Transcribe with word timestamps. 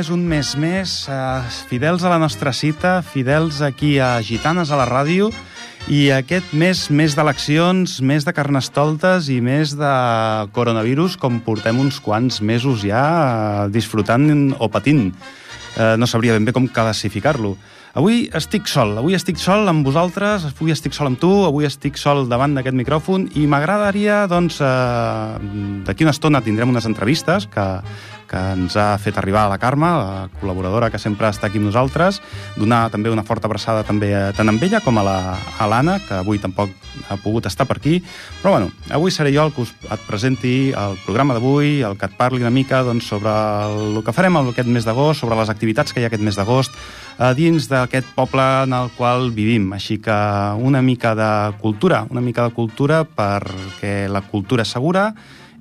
més, 0.00 0.08
un 0.08 0.22
mes 0.24 0.50
més, 0.56 0.90
eh, 1.12 1.42
fidels 1.68 2.04
a 2.04 2.08
la 2.08 2.16
nostra 2.16 2.54
cita, 2.56 3.02
fidels 3.04 3.60
aquí 3.60 3.98
a 4.00 4.22
Gitanes 4.24 4.70
a 4.72 4.78
la 4.80 4.86
ràdio, 4.88 5.28
i 5.92 6.08
aquest 6.10 6.54
mes, 6.56 6.86
més 6.88 7.12
d'eleccions, 7.18 7.98
més 8.00 8.24
de 8.24 8.32
carnestoltes 8.32 9.28
i 9.28 9.42
més 9.44 9.74
de 9.76 9.90
coronavirus, 10.56 11.18
com 11.20 11.36
portem 11.44 11.76
uns 11.84 12.00
quants 12.00 12.40
mesos 12.40 12.80
ja 12.80 13.02
eh, 13.66 13.68
disfrutant 13.68 14.54
o 14.56 14.70
patint. 14.72 15.10
Eh, 15.76 15.96
no 16.00 16.08
sabria 16.08 16.32
ben 16.32 16.48
bé 16.48 16.56
com 16.56 16.64
classificar-lo. 16.64 17.58
Avui 17.90 18.28
estic 18.38 18.68
sol, 18.70 18.92
avui 19.00 19.16
estic 19.18 19.40
sol 19.42 19.66
amb 19.66 19.82
vosaltres, 19.82 20.44
avui 20.46 20.70
estic 20.70 20.94
sol 20.94 21.08
amb 21.10 21.18
tu, 21.18 21.30
avui 21.42 21.66
estic 21.66 21.96
sol 21.98 22.28
davant 22.30 22.54
d'aquest 22.54 22.76
micròfon 22.78 23.24
i 23.34 23.48
m'agradaria, 23.50 24.28
doncs, 24.30 24.60
eh, 24.62 25.82
d'aquí 25.88 26.06
una 26.06 26.14
estona 26.14 26.42
tindrem 26.44 26.70
unes 26.70 26.86
entrevistes 26.86 27.48
que, 27.50 27.66
que 28.30 28.38
ens 28.54 28.76
ha 28.78 28.94
fet 29.02 29.18
arribar 29.18 29.48
la 29.50 29.58
Carme, 29.58 29.88
la 29.90 30.28
col·laboradora 30.38 30.90
que 30.92 31.00
sempre 31.02 31.26
està 31.32 31.48
aquí 31.48 31.58
amb 31.58 31.66
nosaltres, 31.66 32.20
donar 32.54 32.84
també 32.94 33.10
una 33.10 33.24
forta 33.26 33.50
abraçada 33.50 33.82
també 33.86 34.12
eh, 34.14 34.28
tant 34.38 34.52
amb 34.52 34.62
ella 34.62 34.78
com 34.84 35.00
a 35.02 35.04
l'Anna, 35.66 35.98
que 36.06 36.20
avui 36.20 36.38
tampoc 36.38 36.70
ha 37.10 37.18
pogut 37.18 37.48
estar 37.50 37.66
per 37.66 37.80
aquí, 37.80 37.98
però 38.38 38.54
bueno, 38.54 38.70
avui 38.94 39.10
seré 39.10 39.34
jo 39.34 39.48
el 39.48 39.54
que 39.54 39.64
us 39.66 39.74
et 39.82 40.06
presenti 40.06 40.54
el 40.70 40.94
programa 41.02 41.34
d'avui, 41.34 41.80
el 41.86 41.98
que 41.98 42.06
et 42.06 42.14
parli 42.18 42.44
una 42.44 42.54
mica 42.54 42.84
doncs, 42.86 43.10
sobre 43.10 43.34
el, 43.34 43.96
el 43.98 44.06
que 44.06 44.14
farem 44.14 44.38
aquest 44.44 44.70
mes 44.70 44.86
d'agost, 44.86 45.24
sobre 45.24 45.38
les 45.40 45.50
activitats 45.50 45.92
que 45.92 46.02
hi 46.02 46.06
ha 46.06 46.12
aquest 46.12 46.22
mes 46.22 46.38
d'agost, 46.38 46.78
a 47.18 47.32
dins 47.34 47.68
d'aquest 47.70 48.12
poble 48.14 48.44
en 48.64 48.74
el 48.76 48.90
qual 48.96 49.30
vivim. 49.34 49.72
Així 49.72 49.98
que 50.02 50.16
una 50.60 50.82
mica 50.82 51.14
de 51.14 51.30
cultura, 51.60 52.04
una 52.10 52.20
mica 52.20 52.46
de 52.46 52.54
cultura 52.54 53.02
perquè 53.04 54.08
la 54.08 54.22
cultura 54.22 54.66
és 54.66 54.74
segura 54.76 55.10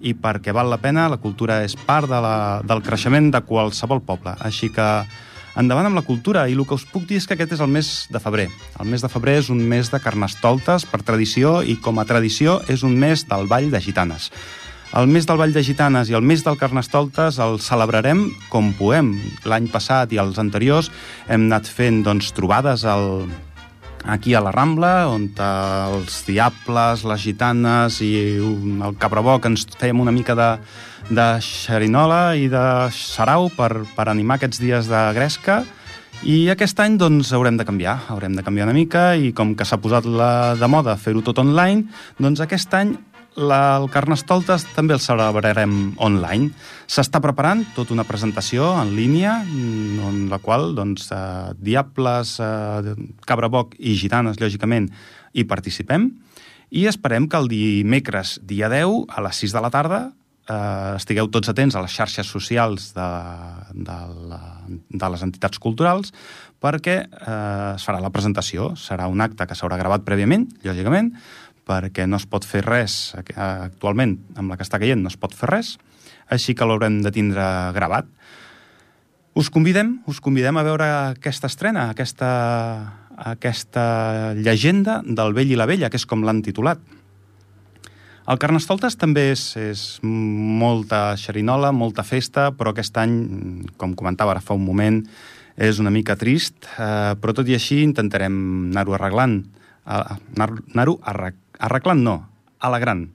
i 0.01 0.13
perquè 0.15 0.53
val 0.55 0.69
la 0.71 0.79
pena, 0.79 1.09
la 1.11 1.19
cultura 1.19 1.61
és 1.65 1.75
part 1.75 2.07
de 2.07 2.21
la, 2.23 2.35
del 2.63 2.83
creixement 2.85 3.31
de 3.33 3.43
qualsevol 3.47 4.03
poble. 4.05 4.35
Així 4.39 4.71
que 4.71 4.87
endavant 5.59 5.89
amb 5.89 5.99
la 5.99 6.05
cultura 6.07 6.45
i 6.47 6.55
el 6.55 6.63
que 6.67 6.77
us 6.77 6.85
puc 6.87 7.07
dir 7.09 7.19
és 7.19 7.27
que 7.27 7.35
aquest 7.35 7.57
és 7.57 7.63
el 7.63 7.71
mes 7.71 7.89
de 8.13 8.21
febrer. 8.23 8.47
El 8.79 8.87
mes 8.87 9.03
de 9.03 9.11
febrer 9.11 9.39
és 9.41 9.49
un 9.51 9.59
mes 9.59 9.91
de 9.91 9.99
carnestoltes 9.99 10.85
per 10.87 11.01
tradició 11.03 11.59
i 11.63 11.75
com 11.83 11.99
a 11.99 12.07
tradició 12.07 12.59
és 12.71 12.85
un 12.87 12.95
mes 12.99 13.25
del 13.27 13.49
Ball 13.51 13.69
de 13.73 13.81
Gitanes. 13.83 14.29
El 14.89 15.05
mes 15.05 15.27
del 15.29 15.37
Ball 15.37 15.51
de 15.53 15.61
Gitanes 15.61 16.09
i 16.09 16.15
el 16.17 16.25
mes 16.25 16.41
del 16.41 16.57
Carnestoltes 16.57 17.37
el 17.43 17.59
celebrarem 17.61 18.23
com 18.49 18.71
puguem. 18.73 19.11
L'any 19.45 19.67
passat 19.69 20.09
i 20.15 20.17
els 20.17 20.39
anteriors 20.41 20.89
hem 21.29 21.45
anat 21.45 21.69
fent 21.69 22.01
doncs, 22.07 22.31
trobades 22.33 22.87
al, 22.89 23.27
aquí 24.09 24.33
a 24.33 24.41
la 24.41 24.49
Rambla, 24.49 24.93
on 25.13 25.27
els 25.37 26.23
diables, 26.25 27.05
les 27.05 27.21
gitanes 27.21 27.99
i 28.01 28.11
el 28.41 28.97
cabraboc 28.97 29.45
ens 29.45 29.67
fèiem 29.77 30.01
una 30.01 30.15
mica 30.15 30.33
de, 30.33 30.49
de 31.13 31.27
xerinola 31.45 32.33
i 32.33 32.49
de 32.49 32.63
sarau 32.89 33.51
per, 33.53 33.85
per 33.93 34.07
animar 34.09 34.39
aquests 34.39 34.63
dies 34.63 34.89
de 34.89 35.03
gresca, 35.13 35.61
i 36.25 36.49
aquest 36.51 36.81
any 36.83 36.97
doncs 36.99 37.29
haurem 37.31 37.55
de 37.55 37.63
canviar, 37.63 37.93
haurem 38.11 38.33
de 38.35 38.43
canviar 38.43 38.65
una 38.65 38.75
mica 38.75 39.13
i 39.15 39.29
com 39.37 39.53
que 39.55 39.63
s'ha 39.63 39.77
posat 39.79 40.09
la 40.09 40.57
de 40.59 40.67
moda 40.67 40.97
fer-ho 40.99 41.21
tot 41.23 41.39
online, 41.39 41.85
doncs 42.19 42.41
aquest 42.43 42.73
any 42.75 42.97
la, 43.39 43.79
el 43.79 43.87
Carnestoltes 43.93 44.65
també 44.75 44.95
el 44.95 45.03
celebrarem 45.03 45.93
online. 46.03 46.51
S'està 46.89 47.21
preparant 47.23 47.63
tota 47.75 47.95
una 47.95 48.05
presentació 48.07 48.73
en 48.81 48.93
línia 48.97 49.39
mm, 49.45 50.07
en 50.09 50.19
la 50.31 50.41
qual 50.43 50.73
doncs, 50.77 51.09
eh, 51.15 51.55
Diables, 51.57 52.35
eh, 52.43 52.95
Cabraboc 53.25 53.77
i 53.79 53.95
Gitanes, 53.99 54.41
lògicament, 54.41 54.91
hi 55.33 55.45
participem 55.49 56.09
i 56.69 56.85
esperem 56.89 57.25
que 57.29 57.37
el 57.39 57.49
dimecres, 57.49 58.37
dia 58.45 58.69
10, 58.69 59.07
a 59.09 59.25
les 59.25 59.41
6 59.41 59.55
de 59.55 59.61
la 59.63 59.71
tarda, 59.73 60.01
eh, 60.49 60.93
estigueu 60.97 61.29
tots 61.33 61.49
atents 61.49 61.75
a 61.75 61.83
les 61.85 61.95
xarxes 61.95 62.29
socials 62.29 62.91
de, 62.97 63.09
de, 63.73 63.97
la, 64.29 64.41
de 64.69 65.11
les 65.15 65.25
entitats 65.25 65.61
culturals 65.61 66.13
perquè 66.59 66.97
eh, 67.05 67.73
es 67.75 67.85
farà 67.87 68.01
la 68.03 68.11
presentació. 68.13 68.73
Serà 68.79 69.07
un 69.09 69.23
acte 69.23 69.47
que 69.47 69.57
s'haurà 69.57 69.79
gravat 69.79 70.05
prèviament, 70.07 70.49
lògicament, 70.65 71.13
perquè 71.69 72.07
no 72.09 72.17
es 72.17 72.25
pot 72.29 72.47
fer 72.47 72.63
res 72.65 73.13
actualment, 73.35 74.17
amb 74.39 74.49
la 74.49 74.57
que 74.57 74.65
està 74.65 74.81
caient 74.81 75.01
no 75.03 75.11
es 75.11 75.19
pot 75.21 75.35
fer 75.37 75.51
res, 75.51 75.75
així 76.33 76.55
que 76.57 76.65
l'haurem 76.65 77.01
de 77.05 77.13
tindre 77.13 77.45
gravat. 77.75 78.09
Us 79.37 79.51
convidem, 79.53 79.99
us 80.09 80.19
convidem 80.21 80.57
a 80.57 80.65
veure 80.65 80.87
aquesta 81.13 81.49
estrena, 81.49 81.89
aquesta, 81.93 82.29
aquesta 83.31 83.85
llegenda 84.37 84.99
del 85.05 85.35
vell 85.37 85.53
i 85.53 85.59
la 85.59 85.69
vella, 85.69 85.89
que 85.89 86.01
és 86.01 86.07
com 86.09 86.25
l'han 86.25 86.41
titulat. 86.45 86.81
El 88.29 88.37
Carnestoltes 88.37 88.97
també 88.99 89.29
és, 89.31 89.43
és 89.57 89.83
molta 90.03 91.15
xerinola, 91.17 91.71
molta 91.73 92.05
festa, 92.05 92.49
però 92.53 92.73
aquest 92.73 92.97
any, 93.01 93.15
com 93.77 93.95
comentava 93.97 94.35
ara 94.35 94.43
fa 94.43 94.57
un 94.57 94.65
moment, 94.65 95.01
és 95.59 95.79
una 95.81 95.93
mica 95.93 96.15
trist, 96.15 96.67
eh, 96.77 97.15
però 97.19 97.33
tot 97.35 97.49
i 97.49 97.57
així 97.57 97.81
intentarem 97.83 98.35
anar-ho 98.69 98.95
arreglant, 98.97 99.41
anar-ho 99.89 100.99
arreglant 101.01 101.48
Arreglant 101.59 102.03
no, 102.03 102.15
alegrant, 102.63 103.07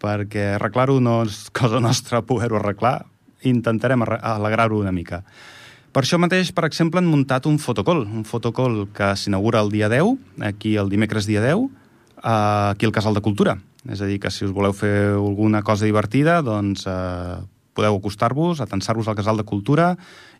perquè 0.00 0.54
arreglar-ho 0.56 1.00
no 1.02 1.20
és 1.26 1.48
cosa 1.56 1.80
nostra 1.86 2.22
poder-ho 2.26 2.60
arreglar, 2.60 3.00
intentarem 3.46 4.04
alegrar-ho 4.06 4.78
una 4.80 4.94
mica. 4.94 5.24
Per 5.90 6.04
això 6.04 6.20
mateix, 6.22 6.52
per 6.54 6.68
exemple, 6.68 7.00
han 7.02 7.10
muntat 7.10 7.48
un 7.50 7.58
fotocol, 7.58 8.04
un 8.06 8.22
fotocol 8.22 8.84
que 8.94 9.10
s'inaugura 9.18 9.62
el 9.64 9.72
dia 9.74 9.88
10, 9.90 10.44
aquí 10.46 10.76
el 10.78 10.90
dimecres 10.92 11.26
dia 11.26 11.42
10, 11.42 11.66
aquí 12.22 12.86
al 12.86 12.94
Casal 12.94 13.18
de 13.18 13.24
Cultura. 13.26 13.56
És 13.90 13.98
a 13.98 14.06
dir, 14.06 14.20
que 14.22 14.30
si 14.30 14.44
us 14.44 14.52
voleu 14.54 14.76
fer 14.76 15.16
alguna 15.16 15.64
cosa 15.66 15.88
divertida, 15.88 16.38
doncs 16.46 16.84
eh, 16.86 17.40
podeu 17.74 17.96
acostar-vos, 17.96 18.60
atensar-vos 18.60 19.08
al 19.08 19.16
Casal 19.18 19.40
de 19.40 19.46
Cultura 19.48 19.94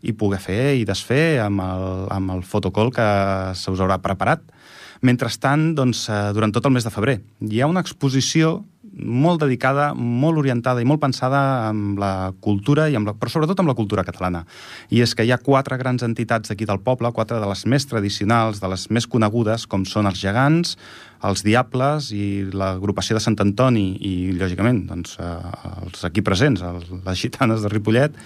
i 0.07 0.13
poder 0.13 0.39
fer 0.45 0.63
i 0.79 0.87
desfer 0.87 1.41
amb 1.43 1.65
el, 1.65 1.87
amb 2.15 2.37
el 2.37 2.45
fotocol 2.47 2.93
que 2.95 3.07
se 3.57 3.73
us 3.73 3.83
haurà 3.83 3.99
preparat. 4.05 4.45
Mentrestant, 5.01 5.75
doncs, 5.79 6.09
eh, 6.13 6.33
durant 6.37 6.53
tot 6.53 6.67
el 6.67 6.75
mes 6.77 6.85
de 6.85 6.93
febrer, 6.93 7.21
hi 7.41 7.61
ha 7.61 7.71
una 7.71 7.81
exposició 7.81 8.61
molt 9.01 9.41
dedicada, 9.41 9.95
molt 9.95 10.39
orientada 10.41 10.83
i 10.83 10.87
molt 10.89 11.01
pensada 11.01 11.41
amb 11.69 11.99
la 12.01 12.33
cultura, 12.43 12.89
i 12.91 12.97
amb 12.99 13.09
la, 13.09 13.15
però 13.17 13.33
sobretot 13.33 13.63
amb 13.63 13.71
la 13.71 13.77
cultura 13.79 14.05
catalana. 14.05 14.43
I 14.91 15.01
és 15.05 15.15
que 15.15 15.25
hi 15.25 15.33
ha 15.33 15.41
quatre 15.41 15.79
grans 15.81 16.03
entitats 16.03 16.51
d'aquí 16.51 16.69
del 16.69 16.83
poble, 16.85 17.13
quatre 17.17 17.41
de 17.41 17.49
les 17.49 17.65
més 17.67 17.87
tradicionals, 17.87 18.61
de 18.61 18.69
les 18.69 18.89
més 18.91 19.07
conegudes, 19.07 19.67
com 19.71 19.87
són 19.89 20.11
els 20.11 20.21
gegants, 20.21 20.77
els 21.25 21.45
diables 21.45 22.11
i 22.17 22.51
l'agrupació 22.53 23.17
de 23.17 23.25
Sant 23.25 23.39
Antoni 23.41 23.95
i, 23.97 24.15
lògicament, 24.37 24.87
doncs, 24.91 25.17
eh, 25.21 25.35
els 25.87 26.05
aquí 26.05 26.25
presents, 26.27 26.65
les 26.65 27.21
gitanes 27.21 27.63
de 27.63 27.73
Ripollet, 27.73 28.17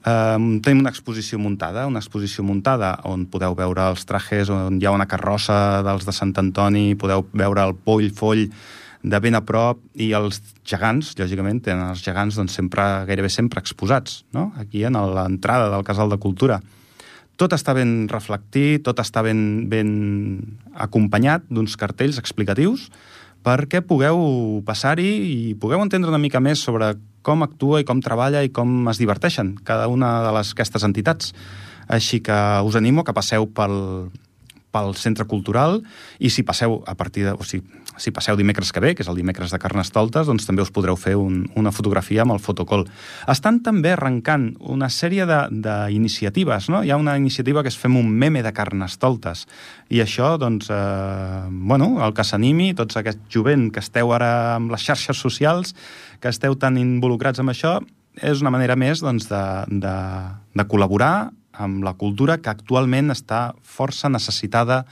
Um, 0.00 0.62
tenim 0.64 0.80
una 0.80 0.88
exposició 0.94 1.36
muntada, 1.36 1.84
una 1.84 2.00
exposició 2.00 2.40
muntada 2.40 2.94
on 3.04 3.26
podeu 3.28 3.52
veure 3.58 3.90
els 3.92 4.06
trajes, 4.08 4.48
on 4.48 4.78
hi 4.80 4.86
ha 4.88 4.94
una 4.96 5.08
carrossa 5.08 5.82
dels 5.84 6.06
de 6.08 6.14
Sant 6.16 6.32
Antoni, 6.40 6.94
podeu 6.96 7.26
veure 7.36 7.66
el 7.68 7.74
poll 7.76 8.08
foll 8.16 8.46
de 9.02 9.20
ben 9.20 9.36
a 9.36 9.42
prop 9.44 9.80
i 10.00 10.10
els 10.16 10.40
gegants, 10.64 11.12
lògicament, 11.20 11.60
tenen 11.64 11.92
els 11.92 12.04
gegants 12.04 12.40
doncs, 12.40 12.56
sempre, 12.56 12.84
gairebé 13.08 13.28
sempre 13.32 13.60
exposats, 13.60 14.22
no? 14.32 14.50
aquí 14.60 14.84
en 14.88 14.96
l'entrada 14.96 15.68
del 15.72 15.84
Casal 15.84 16.12
de 16.12 16.20
Cultura. 16.20 16.60
Tot 17.40 17.52
està 17.56 17.72
ben 17.76 18.08
reflectit, 18.08 18.82
tot 18.84 19.00
està 19.00 19.22
ben, 19.24 19.68
ben 19.68 19.92
acompanyat 20.76 21.44
d'uns 21.48 21.76
cartells 21.80 22.20
explicatius 22.20 22.88
perquè 23.46 23.80
pugueu 23.86 24.60
passar-hi 24.66 25.10
i 25.10 25.54
pugueu 25.60 25.80
entendre 25.82 26.12
una 26.12 26.20
mica 26.20 26.40
més 26.40 26.62
sobre 26.62 26.94
com 27.26 27.44
actua 27.44 27.80
i 27.80 27.86
com 27.88 28.00
treballa 28.04 28.42
i 28.44 28.52
com 28.52 28.88
es 28.92 29.00
diverteixen 29.00 29.54
cada 29.64 29.88
una 29.92 30.20
de 30.24 30.32
les, 30.36 30.52
aquestes 30.56 30.84
entitats. 30.86 31.34
Així 31.90 32.20
que 32.24 32.36
us 32.64 32.76
animo 32.78 33.04
que 33.04 33.16
passeu 33.16 33.48
pel, 33.50 34.10
pel 34.70 34.94
centre 34.96 35.26
cultural 35.28 35.80
i 36.18 36.30
si 36.30 36.44
passeu 36.46 36.80
a 36.86 36.94
partir 36.94 37.26
de, 37.26 37.34
o 37.34 37.46
si, 37.46 37.60
si 38.00 38.12
passeu 38.16 38.38
dimecres 38.38 38.72
que 38.72 38.80
ve, 38.80 38.94
que 38.96 39.04
és 39.04 39.10
el 39.10 39.18
dimecres 39.20 39.52
de 39.52 39.60
Carnestoltes, 39.60 40.26
doncs 40.30 40.46
també 40.48 40.64
us 40.64 40.72
podreu 40.72 40.96
fer 40.96 41.14
un, 41.20 41.42
una 41.60 41.72
fotografia 41.74 42.24
amb 42.24 42.34
el 42.34 42.40
fotocol. 42.42 42.86
Estan 43.30 43.60
també 43.66 43.92
arrencant 43.94 44.50
una 44.60 44.88
sèrie 44.92 45.26
d'iniciatives, 45.28 46.70
no? 46.72 46.82
Hi 46.82 46.94
ha 46.94 46.98
una 47.00 47.18
iniciativa 47.20 47.62
que 47.62 47.72
és 47.72 47.78
Fem 47.80 47.98
un 48.00 48.08
meme 48.08 48.42
de 48.44 48.52
Carnestoltes 48.56 49.46
i 49.92 50.00
això, 50.00 50.34
doncs, 50.40 50.70
eh, 50.72 51.46
bueno, 51.50 51.92
el 52.04 52.16
que 52.16 52.24
s'animi, 52.24 52.72
tots 52.78 52.96
aquest 53.00 53.22
jovent 53.32 53.68
que 53.74 53.84
esteu 53.84 54.14
ara 54.16 54.56
amb 54.56 54.72
les 54.72 54.84
xarxes 54.84 55.20
socials, 55.20 55.74
que 56.20 56.32
esteu 56.32 56.56
tan 56.56 56.78
involucrats 56.80 57.40
amb 57.42 57.52
això, 57.52 57.78
és 58.20 58.40
una 58.42 58.52
manera 58.52 58.76
més 58.76 59.04
doncs, 59.04 59.28
de, 59.30 59.44
de, 59.82 59.96
de 60.56 60.66
col·laborar 60.68 61.30
amb 61.60 61.84
la 61.84 61.94
cultura 62.00 62.38
que 62.40 62.50
actualment 62.52 63.12
està 63.12 63.50
força 63.62 64.08
necessitada 64.08 64.84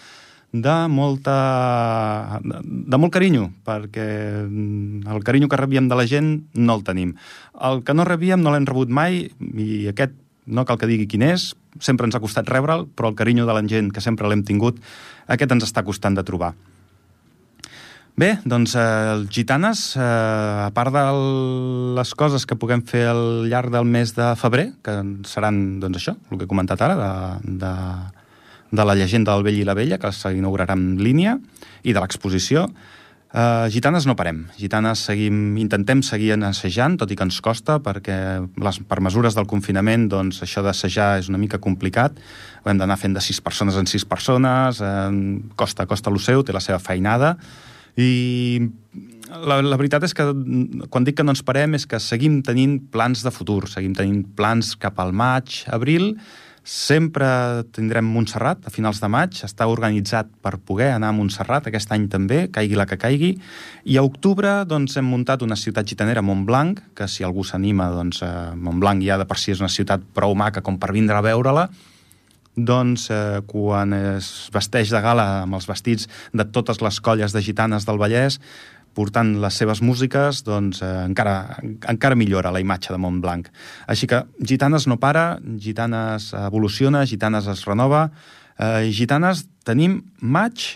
de 0.53 0.77
molta... 0.89 2.41
de 2.43 3.01
molt 3.01 3.13
carinyo, 3.13 3.51
perquè 3.69 4.07
el 4.45 5.25
carinyo 5.25 5.49
que 5.49 5.61
rebíem 5.61 5.91
de 5.91 5.99
la 5.99 6.07
gent 6.09 6.49
no 6.55 6.79
el 6.79 6.87
tenim. 6.87 7.15
El 7.61 7.85
que 7.85 7.95
no 7.97 8.07
rebíem 8.09 8.41
no 8.43 8.55
l'hem 8.55 8.69
rebut 8.69 8.89
mai, 8.89 9.27
i 9.39 9.87
aquest 9.93 10.17
no 10.49 10.65
cal 10.65 10.81
que 10.81 10.89
digui 10.89 11.07
quin 11.11 11.27
és, 11.27 11.53
sempre 11.85 12.09
ens 12.09 12.17
ha 12.17 12.23
costat 12.25 12.49
rebre'l, 12.49 12.89
però 12.97 13.13
el 13.13 13.19
carinyo 13.19 13.45
de 13.47 13.55
la 13.55 13.63
gent 13.69 13.93
que 13.93 14.01
sempre 14.01 14.29
l'hem 14.29 14.43
tingut, 14.49 14.81
aquest 15.29 15.53
ens 15.53 15.69
està 15.69 15.85
costant 15.85 16.17
de 16.17 16.25
trobar. 16.25 16.55
Bé, 18.19 18.33
doncs 18.43 18.73
eh, 18.75 18.83
els 19.13 19.29
gitanes, 19.31 19.93
eh, 19.95 20.03
a 20.03 20.71
part 20.75 20.91
de 20.91 21.03
les 21.95 22.15
coses 22.19 22.49
que 22.51 22.57
puguem 22.59 22.83
fer 22.83 23.05
al 23.13 23.21
llarg 23.47 23.71
del 23.71 23.87
mes 23.87 24.11
de 24.17 24.33
febrer, 24.41 24.73
que 24.83 24.97
seran, 25.29 25.79
doncs 25.79 26.01
això, 26.01 26.17
el 26.33 26.41
que 26.41 26.49
he 26.49 26.51
comentat 26.51 26.83
ara, 26.83 26.97
de, 26.99 27.53
de, 27.63 27.71
de 28.71 28.85
la 28.85 28.95
llegenda 28.95 29.35
del 29.35 29.47
vell 29.47 29.61
i 29.61 29.67
la 29.67 29.77
vella, 29.79 29.99
que 29.99 30.13
s'inaugurarà 30.13 30.77
en 30.77 30.97
línia, 31.03 31.39
i 31.83 31.95
de 31.97 32.01
l'exposició, 32.03 32.69
Uh, 33.29 33.69
gitanes 33.69 34.07
no 34.09 34.15
parem. 34.17 34.47
Gitanes 34.57 35.03
seguim, 35.05 35.59
intentem 35.61 36.01
seguir 36.01 36.31
assajant, 36.49 36.95
tot 36.97 37.11
i 37.13 37.17
que 37.17 37.27
ens 37.27 37.43
costa, 37.45 37.77
perquè 37.85 38.17
les, 38.57 38.79
per 38.89 38.99
mesures 39.05 39.37
del 39.37 39.45
confinament 39.45 40.07
doncs, 40.09 40.41
això 40.47 40.63
d'assajar 40.65 41.19
és 41.21 41.29
una 41.29 41.37
mica 41.37 41.61
complicat. 41.61 42.17
Ho 42.65 42.71
hem 42.73 42.81
d'anar 42.81 42.97
fent 42.97 43.13
de 43.13 43.21
sis 43.21 43.43
persones 43.45 43.77
en 43.77 43.85
sis 43.85 44.07
persones, 44.09 44.81
eh, 44.81 45.13
costa, 45.61 45.85
costa 45.85 46.09
lo 46.09 46.17
seu, 46.17 46.41
té 46.41 46.57
la 46.57 46.65
seva 46.65 46.81
feinada, 46.81 47.37
i 48.01 48.65
la, 49.29 49.61
la 49.61 49.77
veritat 49.77 50.09
és 50.09 50.17
que 50.17 50.25
quan 50.89 51.05
dic 51.05 51.19
que 51.19 51.27
no 51.27 51.35
ens 51.37 51.45
parem 51.45 51.77
és 51.77 51.85
que 51.85 52.01
seguim 52.01 52.41
tenint 52.47 52.79
plans 52.89 53.27
de 53.27 53.33
futur, 53.35 53.67
seguim 53.69 53.93
tenint 53.93 54.23
plans 54.39 54.73
cap 54.81 54.97
al 55.05 55.13
maig, 55.13 55.67
abril, 55.69 56.15
Sempre 56.69 57.25
tindrem 57.73 58.05
Montserrat 58.05 58.67
a 58.69 58.71
finals 58.71 58.99
de 59.01 59.09
maig, 59.09 59.39
està 59.47 59.65
organitzat 59.73 60.29
per 60.45 60.59
poder 60.61 60.91
anar 60.93 61.09
a 61.09 61.17
Montserrat 61.17 61.71
aquest 61.71 61.95
any 61.97 62.05
també, 62.13 62.43
caigui 62.53 62.77
la 62.77 62.85
que 62.85 62.99
caigui, 63.01 63.31
i 63.89 63.97
a 63.97 64.05
octubre 64.05 64.51
doncs, 64.69 64.99
hem 65.01 65.09
muntat 65.09 65.41
una 65.47 65.57
ciutat 65.57 65.89
gitanera, 65.89 66.21
Montblanc, 66.21 66.83
que 66.93 67.09
si 67.09 67.25
algú 67.25 67.41
s'anima, 67.41 67.89
doncs 67.97 68.21
eh, 68.21 68.33
Montblanc 68.53 69.01
ja 69.07 69.17
de 69.17 69.25
per 69.25 69.41
si 69.41 69.55
és 69.55 69.65
una 69.65 69.73
ciutat 69.73 70.05
prou 70.13 70.37
maca 70.37 70.61
com 70.61 70.77
per 70.77 70.93
vindre 70.93 71.17
a 71.17 71.25
veure-la, 71.25 71.71
doncs 72.53 73.09
eh, 73.17 73.41
quan 73.49 73.97
es 73.97 74.51
vesteix 74.53 74.93
de 74.93 75.01
gala 75.01 75.29
amb 75.47 75.57
els 75.57 75.71
vestits 75.71 76.05
de 76.37 76.45
totes 76.53 76.85
les 76.85 77.01
colles 77.01 77.33
de 77.33 77.47
gitanes 77.49 77.89
del 77.89 77.97
Vallès, 78.03 78.43
portant 78.99 79.37
les 79.43 79.55
seves 79.55 79.83
músiques, 79.85 80.43
doncs 80.47 80.83
eh, 80.83 80.91
encara, 81.07 81.37
encara 81.91 82.19
millora 82.19 82.51
la 82.55 82.63
imatge 82.63 82.91
de 82.91 82.99
Montblanc. 82.99 83.47
Així 83.87 84.09
que 84.11 84.25
Gitanes 84.43 84.89
no 84.91 84.99
para, 84.99 85.39
Gitanes 85.63 86.33
evoluciona, 86.35 87.05
Gitanes 87.07 87.47
es 87.53 87.63
renova, 87.69 88.09
eh, 88.59 88.91
Gitanes 88.91 89.47
tenim 89.69 90.03
maig, 90.19 90.67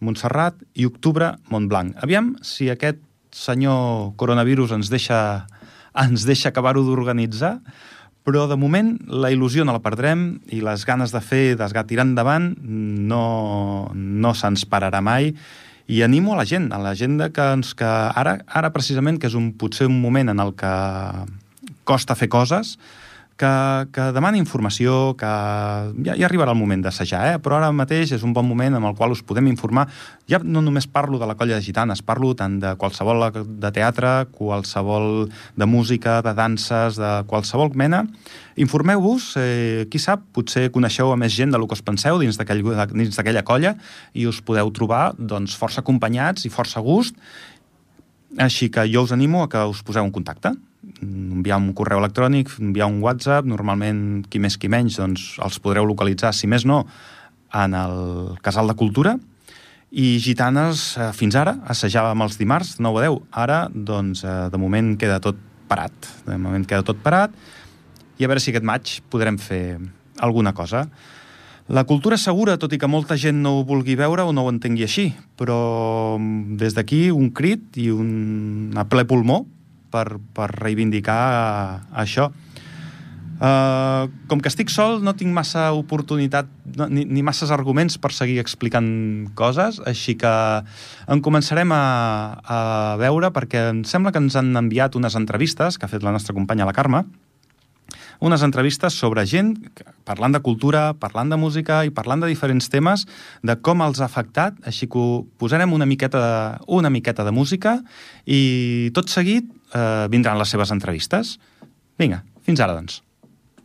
Montserrat 0.00 0.56
i 0.80 0.86
octubre, 0.88 1.34
Montblanc. 1.52 1.98
Aviam 2.00 2.32
si 2.42 2.70
aquest 2.72 3.02
senyor 3.36 4.14
coronavirus 4.18 4.72
ens 4.78 4.90
deixa, 4.90 5.20
ens 5.92 6.24
deixa 6.26 6.48
acabar-ho 6.50 6.82
d'organitzar, 6.86 7.58
però 8.24 8.46
de 8.48 8.56
moment 8.60 8.94
la 9.08 9.30
il·lusió 9.32 9.64
no 9.64 9.74
la 9.76 9.84
perdrem 9.84 10.40
i 10.52 10.60
les 10.64 10.84
ganes 10.88 11.12
de 11.12 11.20
fer, 11.24 11.44
de 11.60 11.84
tirar 11.88 12.08
endavant, 12.08 12.52
no, 12.60 13.24
no 13.94 14.32
se'ns 14.36 14.66
pararà 14.68 15.04
mai 15.04 15.34
i 15.90 16.04
animo 16.06 16.34
a 16.34 16.38
la 16.38 16.46
gent, 16.46 16.70
a 16.70 16.78
la 16.78 16.94
gent 16.94 17.18
de 17.18 17.30
que, 17.34 17.44
ens, 17.58 17.74
que 17.74 17.86
ara, 17.88 18.36
ara 18.46 18.70
precisament, 18.70 19.18
que 19.18 19.26
és 19.26 19.34
un, 19.34 19.50
potser 19.58 19.88
un 19.90 19.98
moment 19.98 20.30
en 20.30 20.42
el 20.42 20.54
que 20.54 20.70
costa 21.88 22.14
fer 22.14 22.30
coses, 22.30 22.76
que, 23.40 23.52
que 23.94 24.06
demana 24.12 24.36
informació, 24.36 25.14
que 25.18 25.28
ja, 26.04 26.16
ja 26.18 26.26
arribarà 26.28 26.52
el 26.52 26.60
moment 26.60 26.82
d'assajar, 26.84 27.22
eh? 27.30 27.38
però 27.40 27.56
ara 27.56 27.70
mateix 27.72 28.12
és 28.16 28.24
un 28.26 28.34
bon 28.36 28.44
moment 28.44 28.76
en 28.76 28.84
el 28.84 28.96
qual 28.98 29.14
us 29.14 29.22
podem 29.24 29.48
informar. 29.48 29.86
Ja 30.28 30.42
no 30.44 30.60
només 30.64 30.88
parlo 30.90 31.18
de 31.20 31.28
la 31.28 31.36
colla 31.40 31.56
de 31.56 31.64
gitanes, 31.64 32.04
parlo 32.04 32.34
tant 32.36 32.58
de 32.60 32.74
qualsevol 32.80 33.24
de 33.32 33.72
teatre, 33.72 34.12
qualsevol 34.36 35.30
de 35.30 35.68
música, 35.68 36.20
de 36.26 36.34
danses, 36.36 37.00
de 37.00 37.12
qualsevol 37.30 37.72
mena. 37.74 38.04
Informeu-vos, 38.60 39.32
eh, 39.40 39.86
qui 39.90 39.98
sap, 40.02 40.26
potser 40.36 40.68
coneixeu 40.74 41.12
a 41.14 41.16
més 41.16 41.32
gent 41.32 41.54
de 41.54 41.60
que 41.60 41.78
us 41.78 41.86
penseu 41.86 42.20
dins 42.20 42.36
d'aquella 42.36 43.46
colla 43.46 43.76
i 44.12 44.26
us 44.26 44.42
podeu 44.44 44.68
trobar 44.74 45.14
doncs, 45.16 45.56
força 45.56 45.80
acompanyats 45.80 46.44
i 46.44 46.52
força 46.52 46.82
gust 46.84 47.16
així 48.38 48.68
que 48.70 48.84
jo 48.86 49.02
us 49.02 49.12
animo 49.12 49.42
a 49.42 49.48
que 49.48 49.62
us 49.66 49.82
poseu 49.82 50.04
en 50.04 50.12
contacte 50.14 50.52
enviar 51.40 51.58
un 51.60 51.72
correu 51.76 52.02
electrònic, 52.02 52.52
enviar 52.60 52.90
un 52.92 53.00
WhatsApp, 53.02 53.48
normalment 53.48 54.22
qui 54.30 54.40
més 54.42 54.58
qui 54.60 54.70
menys 54.70 55.00
doncs 55.00 55.32
els 55.42 55.58
podreu 55.64 55.88
localitzar, 55.88 56.34
si 56.36 56.50
més 56.50 56.68
no, 56.68 56.84
en 57.56 57.74
el 57.74 57.98
Casal 58.44 58.70
de 58.70 58.76
Cultura, 58.78 59.16
i 59.90 60.20
Gitanes, 60.22 60.96
eh, 60.96 61.10
fins 61.16 61.34
ara, 61.34 61.56
assajàvem 61.66 62.22
els 62.22 62.38
dimarts, 62.38 62.76
9 62.78 63.00
a 63.00 63.06
10. 63.08 63.16
Ara, 63.32 63.60
doncs, 63.74 64.22
eh, 64.22 64.48
de 64.52 64.58
moment 64.58 64.94
queda 64.96 65.18
tot 65.18 65.36
parat. 65.66 65.92
De 66.26 66.38
moment 66.38 66.66
queda 66.66 66.86
tot 66.86 67.00
parat, 67.02 67.34
i 68.18 68.24
a 68.24 68.28
veure 68.28 68.40
si 68.40 68.52
aquest 68.52 68.66
maig 68.66 69.00
podrem 69.10 69.38
fer 69.38 69.80
alguna 70.20 70.52
cosa. 70.52 70.86
La 71.70 71.84
cultura 71.84 72.16
segura, 72.18 72.58
tot 72.58 72.72
i 72.74 72.78
que 72.78 72.88
molta 72.90 73.16
gent 73.16 73.42
no 73.42 73.58
ho 73.58 73.64
vulgui 73.64 73.94
veure 73.98 74.24
o 74.26 74.32
no 74.34 74.44
ho 74.44 74.50
entengui 74.50 74.84
així, 74.84 75.12
però 75.38 76.18
mm, 76.18 76.56
des 76.58 76.74
d'aquí 76.74 77.10
un 77.14 77.30
crit 77.30 77.78
i 77.78 77.90
un 77.90 78.74
a 78.76 78.84
ple 78.90 79.04
pulmó 79.06 79.44
per, 79.90 80.06
per 80.34 80.50
reivindicar 80.54 81.20
uh, 81.30 81.74
això. 82.02 82.30
Uh, 83.40 84.10
com 84.28 84.36
que 84.36 84.50
estic 84.52 84.68
sol, 84.68 84.98
no 85.00 85.14
tinc 85.16 85.32
massa 85.32 85.70
oportunitat 85.72 86.50
no, 86.76 86.90
ni, 86.92 87.06
ni 87.08 87.22
masses 87.24 87.48
arguments 87.54 87.96
per 87.96 88.10
seguir 88.12 88.36
explicant 88.42 88.90
coses, 89.38 89.78
així 89.88 90.12
que 90.20 90.32
en 91.08 91.22
començarem 91.24 91.72
a, 91.72 91.84
a 92.44 92.60
veure 93.00 93.32
perquè 93.32 93.70
em 93.70 93.80
sembla 93.88 94.12
que 94.12 94.20
ens 94.20 94.36
han 94.36 94.52
enviat 94.60 94.98
unes 95.00 95.16
entrevistes 95.16 95.80
que 95.80 95.88
ha 95.88 95.92
fet 95.92 96.04
la 96.04 96.12
nostra 96.12 96.36
companya 96.36 96.68
la 96.68 96.76
Carme, 96.76 97.06
unes 98.20 98.44
entrevistes 98.44 98.92
sobre 98.92 99.24
gent 99.24 99.54
parlant 100.04 100.36
de 100.36 100.42
cultura, 100.44 100.90
parlant 101.00 101.32
de 101.32 101.38
música 101.40 101.80
i 101.88 101.92
parlant 101.94 102.20
de 102.20 102.28
diferents 102.28 102.68
temes, 102.68 103.06
de 103.40 103.56
com 103.56 103.80
els 103.80 104.02
ha 104.02 104.06
afectat, 104.10 104.58
així 104.68 104.84
que 104.90 105.06
posarem 105.40 105.72
una 105.72 105.88
miqueta 105.88 106.20
de, 106.20 106.34
una 106.68 106.92
miqueta 106.92 107.24
de 107.24 107.32
música 107.32 107.78
i 108.26 108.92
tot 108.92 109.08
seguit 109.08 109.48
eh, 109.74 110.08
vindran 110.10 110.38
les 110.38 110.50
seves 110.50 110.72
entrevistes. 110.74 111.38
Vinga, 111.98 112.24
fins 112.46 112.60
ara, 112.60 112.74
doncs. 112.76 113.02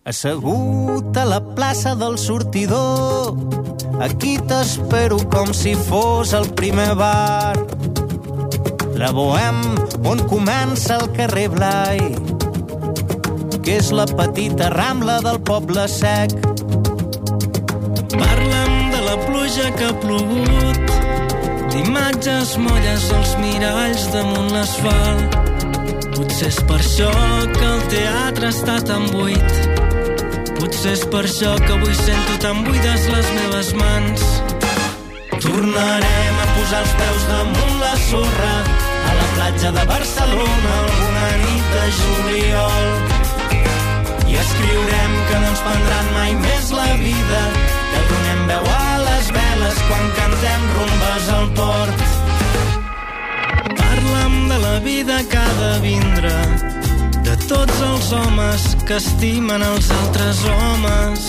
Assegut 0.05 1.17
a 1.17 1.25
la 1.25 1.39
plaça 1.55 1.95
del 1.97 2.19
sortidor, 2.21 3.33
aquí 4.05 4.35
t'espero 4.37 5.17
com 5.33 5.49
si 5.49 5.73
fos 5.87 6.35
el 6.37 6.51
primer 6.53 6.91
bar. 6.99 7.57
La 8.95 9.09
Bohem, 9.11 9.57
on 10.05 10.21
comença 10.29 10.99
el 10.99 11.09
carrer 11.17 11.47
Blai, 11.51 12.03
que 13.65 13.79
és 13.79 13.89
la 13.91 14.05
petita 14.05 14.69
rambla 14.75 15.17
del 15.25 15.41
poble 15.41 15.87
sec. 15.89 16.37
Parla'm 18.13 18.77
de 18.93 19.01
la 19.09 19.17
pluja 19.25 19.73
que 19.73 19.89
ha 19.89 19.97
plogut, 20.05 20.95
d'imatges 21.73 22.55
molles 22.61 23.09
als 23.17 23.35
miralls 23.41 24.07
damunt 24.13 24.53
l'asfalt 24.53 25.44
Potser 26.15 26.47
és 26.47 26.57
per 26.63 26.77
això 26.79 27.09
que 27.51 27.65
el 27.67 27.81
teatre 27.91 28.47
està 28.47 28.75
tan 28.87 29.03
buit. 29.11 29.57
Potser 30.55 30.93
és 30.93 31.03
per 31.11 31.25
això 31.27 31.51
que 31.59 31.73
avui 31.75 31.95
sento 31.97 32.37
tan 32.45 32.61
buides 32.63 33.09
les 33.11 33.31
meves 33.35 33.71
mans. 33.81 34.23
Tornarem 35.43 36.39
a 36.45 36.47
posar 36.53 36.81
els 36.85 36.95
peus 37.01 37.27
damunt 37.33 37.75
la 37.81 37.91
sorra 38.05 38.53
a 39.09 39.17
la 39.19 39.27
platja 39.33 39.75
de 39.75 39.85
Barcelona 39.91 40.73
alguna 40.85 41.27
nit 41.43 41.69
de 41.75 41.85
juliol. 41.99 42.89
I 44.31 44.41
escriurem 44.47 45.21
que 45.27 45.43
no 45.43 45.51
ens 45.51 45.67
prendran 45.67 46.11
mai 46.15 46.35
més 46.47 46.75
la 46.79 46.91
vida, 47.03 47.45
que 47.91 48.09
donem 48.13 48.51
veu 48.55 48.75
a 48.79 48.83
les 49.03 49.31
veles 49.39 49.87
quan 49.89 50.11
cantem 50.21 50.69
rumbes 50.79 51.33
al 51.39 51.49
port 51.59 52.14
de 54.49 54.57
la 54.59 54.79
vida 54.79 55.23
que 55.29 55.37
ha 55.37 55.53
de 55.59 55.79
vindre 55.79 56.31
de 57.23 57.35
tots 57.47 57.77
els 57.81 58.11
homes 58.13 58.63
que 58.87 58.97
estimen 58.99 59.63
els 59.63 59.87
altres 59.91 60.41
homes. 60.51 61.23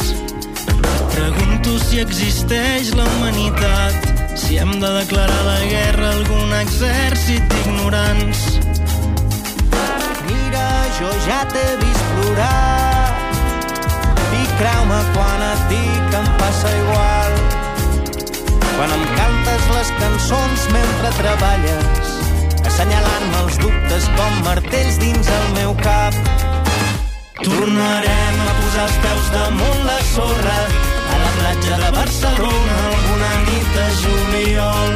Et 0.67 1.05
pregunto 1.15 1.79
si 1.85 2.01
existeix 2.03 2.91
la 2.99 3.07
humanitat, 3.15 4.11
si 4.35 4.59
hem 4.59 4.75
de 4.83 4.91
declarar 4.99 5.43
la 5.47 5.61
guerra 5.71 6.11
a 6.11 6.17
algun 6.19 6.53
exèrcit 6.59 7.47
d'ignorants. 7.55 8.45
Mira, 10.29 10.69
jo 10.99 11.15
ja 11.29 11.41
t'he 11.55 11.67
vist 11.85 12.13
plorar 12.13 13.15
i 14.37 14.45
creu-me 14.59 15.01
quan 15.17 15.49
et 15.53 15.67
dic 15.73 16.05
que 16.13 16.23
em 16.23 16.31
passa 16.43 16.77
igual. 16.83 17.43
Quan 18.77 18.95
em 19.01 19.11
cantes 19.17 19.75
les 19.79 19.99
cançons 20.05 20.71
mentre 20.77 21.19
treballes 21.23 22.17
assenyalant-me 22.77 23.39
els 23.41 23.55
dubtes 23.57 24.07
com 24.19 24.35
martells 24.45 24.97
dins 25.01 25.29
el 25.33 25.47
meu 25.55 25.71
cap. 25.81 26.17
Tornarem 27.39 28.43
a 28.43 28.57
posar 28.59 28.85
els 28.85 28.99
peus 29.05 29.31
damunt 29.33 29.81
la 29.87 29.97
sorra 30.11 30.59
a 31.15 31.21
la 31.23 31.31
platja 31.39 31.79
de 31.85 31.89
Barcelona 31.97 32.77
alguna 32.91 33.33
nit 33.47 33.73
de 33.79 33.87
juliol. 34.03 34.93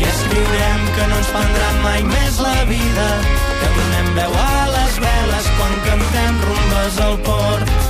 I 0.00 0.08
escriurem 0.14 0.88
que 0.96 1.12
no 1.12 1.20
ens 1.20 1.30
prendrà 1.36 1.70
mai 1.84 2.08
més 2.08 2.40
la 2.46 2.56
vida, 2.72 3.08
que 3.60 3.72
donem 3.76 4.12
veu 4.22 4.40
a 4.46 4.50
les 4.78 5.00
veles 5.04 5.54
quan 5.60 5.80
cantem 5.90 6.44
rumbes 6.48 7.00
al 7.10 7.20
port. 7.28 7.89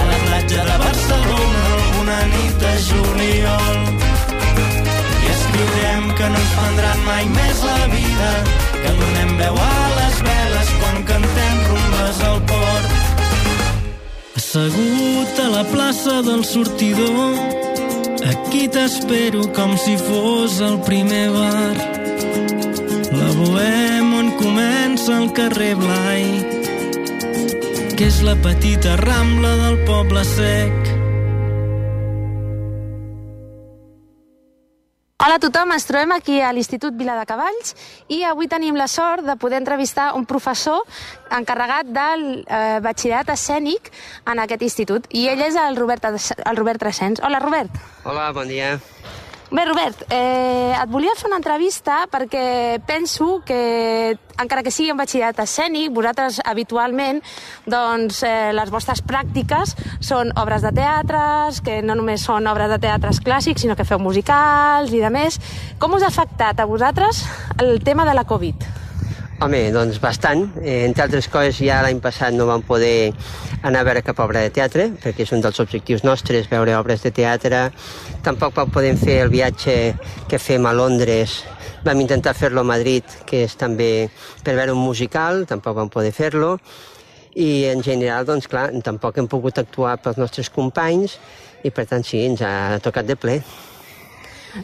a 0.00 0.04
la 0.10 0.18
platja 0.26 0.64
de 0.70 0.76
Barcelona 0.86 1.60
alguna 2.04 2.18
nit 2.32 2.54
de 2.60 2.72
juliol. 2.88 3.78
I 5.24 5.26
escriurem 5.34 6.04
que 6.18 6.28
no 6.28 6.38
ens 6.42 6.52
prendran 6.58 7.00
mai 7.06 7.24
més 7.32 7.62
la 7.64 7.80
vida, 7.92 8.30
que 8.82 8.92
donem 9.00 9.36
veu 9.40 9.60
a 9.66 9.76
les 9.98 10.22
veles 10.28 10.72
quan 10.80 11.02
cantem 11.10 11.56
rumbes 11.70 12.22
al 12.30 12.40
port. 12.50 12.88
Assegut 14.36 15.40
a 15.46 15.48
la 15.56 15.64
plaça 15.72 16.20
del 16.22 16.44
sortidor, 16.44 17.38
aquí 18.32 18.68
t'espero 18.68 19.48
com 19.56 19.76
si 19.78 19.96
fos 19.96 20.60
el 20.60 20.80
primer 20.88 21.28
bar. 21.34 21.76
La 23.14 23.30
bohem 23.38 24.12
on 24.18 24.34
comença 24.42 25.22
el 25.22 25.32
carrer 25.32 25.74
Blai 25.78 26.53
que 27.94 28.08
és 28.10 28.22
la 28.26 28.34
petita 28.42 28.96
rambla 28.98 29.52
del 29.60 29.76
poble 29.86 30.24
sec. 30.26 30.88
Hola 35.22 35.36
a 35.38 35.42
tothom, 35.42 35.70
ens 35.76 35.86
trobem 35.86 36.10
aquí 36.16 36.40
a 36.42 36.50
l'Institut 36.52 36.96
Vila 36.98 37.14
de 37.20 37.26
Cavalls 37.28 37.76
i 38.10 38.24
avui 38.26 38.50
tenim 38.50 38.74
la 38.74 38.88
sort 38.90 39.22
de 39.24 39.36
poder 39.38 39.60
entrevistar 39.62 40.10
un 40.18 40.26
professor 40.26 40.82
encarregat 41.38 41.92
del 41.94 42.26
eh, 42.42 42.80
batxillerat 42.82 43.30
escènic 43.36 43.92
en 44.26 44.42
aquest 44.42 44.66
institut 44.66 45.06
i 45.14 45.28
ell 45.30 45.46
és 45.46 45.54
el 45.54 45.78
Robert, 45.78 46.10
el 46.10 46.58
Robert 46.58 46.82
Trescens. 46.82 47.22
Hola, 47.22 47.38
Robert. 47.46 47.78
Hola, 48.02 48.32
bon 48.34 48.50
dia. 48.50 48.74
Bé, 49.54 49.64
Robert, 49.66 50.00
eh, 50.10 50.74
et 50.74 50.90
volia 50.90 51.12
fer 51.14 51.28
una 51.28 51.36
entrevista 51.38 52.00
perquè 52.10 52.80
penso 52.88 53.36
que, 53.46 54.16
encara 54.42 54.64
que 54.66 54.72
sigui 54.74 54.90
un 54.90 54.98
batxillerat 54.98 55.38
escènic, 55.44 55.92
vosaltres 55.94 56.40
habitualment, 56.42 57.22
doncs, 57.70 58.24
eh, 58.26 58.50
les 58.50 58.74
vostres 58.74 59.04
pràctiques 59.06 59.76
són 60.02 60.34
obres 60.42 60.66
de 60.66 60.74
teatres, 60.74 61.62
que 61.62 61.82
no 61.86 61.94
només 61.94 62.26
són 62.26 62.50
obres 62.50 62.74
de 62.74 62.82
teatres 62.82 63.22
clàssics, 63.22 63.62
sinó 63.62 63.78
que 63.78 63.86
feu 63.86 64.02
musicals 64.02 64.90
i 64.90 64.98
de 64.98 65.14
més. 65.14 65.38
Com 65.78 65.94
us 65.94 66.02
ha 66.02 66.10
afectat 66.10 66.58
a 66.58 66.66
vosaltres 66.66 67.22
el 67.62 67.78
tema 67.86 68.02
de 68.10 68.18
la 68.18 68.26
Covid? 68.26 68.83
Home, 69.42 69.72
doncs 69.74 69.98
bastant. 69.98 70.44
Eh, 70.62 70.84
entre 70.86 71.02
altres 71.02 71.26
coses, 71.28 71.58
ja 71.58 71.80
l'any 71.82 71.98
passat 72.00 72.32
no 72.36 72.46
vam 72.46 72.62
poder 72.62 73.10
anar 73.66 73.80
a 73.82 73.86
veure 73.88 74.02
cap 74.06 74.20
obra 74.22 74.44
de 74.44 74.52
teatre, 74.54 74.86
perquè 75.02 75.26
és 75.26 75.32
un 75.34 75.42
dels 75.42 75.58
objectius 75.58 76.04
nostres, 76.06 76.46
veure 76.50 76.76
obres 76.78 77.02
de 77.02 77.10
teatre. 77.10 77.64
Tampoc 78.22 78.54
vam 78.54 78.70
poder 78.70 78.94
fer 79.00 79.18
el 79.24 79.34
viatge 79.34 79.76
que 80.30 80.38
fem 80.38 80.70
a 80.70 80.72
Londres. 80.72 81.40
Vam 81.84 82.00
intentar 82.00 82.36
fer-lo 82.38 82.62
a 82.62 82.70
Madrid, 82.70 83.04
que 83.26 83.42
és 83.48 83.58
també 83.58 84.08
per 84.46 84.54
veure 84.54 84.72
un 84.72 84.84
musical, 84.84 85.42
tampoc 85.50 85.80
vam 85.82 85.90
poder 85.90 86.14
fer-lo. 86.14 86.54
I 87.34 87.66
en 87.74 87.82
general, 87.82 88.24
doncs 88.24 88.46
clar, 88.46 88.68
tampoc 88.86 89.18
hem 89.18 89.26
pogut 89.26 89.58
actuar 89.58 89.98
pels 89.98 90.22
nostres 90.22 90.48
companys 90.48 91.18
i 91.66 91.74
per 91.74 91.88
tant 91.90 92.06
sí, 92.06 92.22
ens 92.22 92.40
ha 92.46 92.78
tocat 92.84 93.10
de 93.10 93.18
ple. 93.18 93.40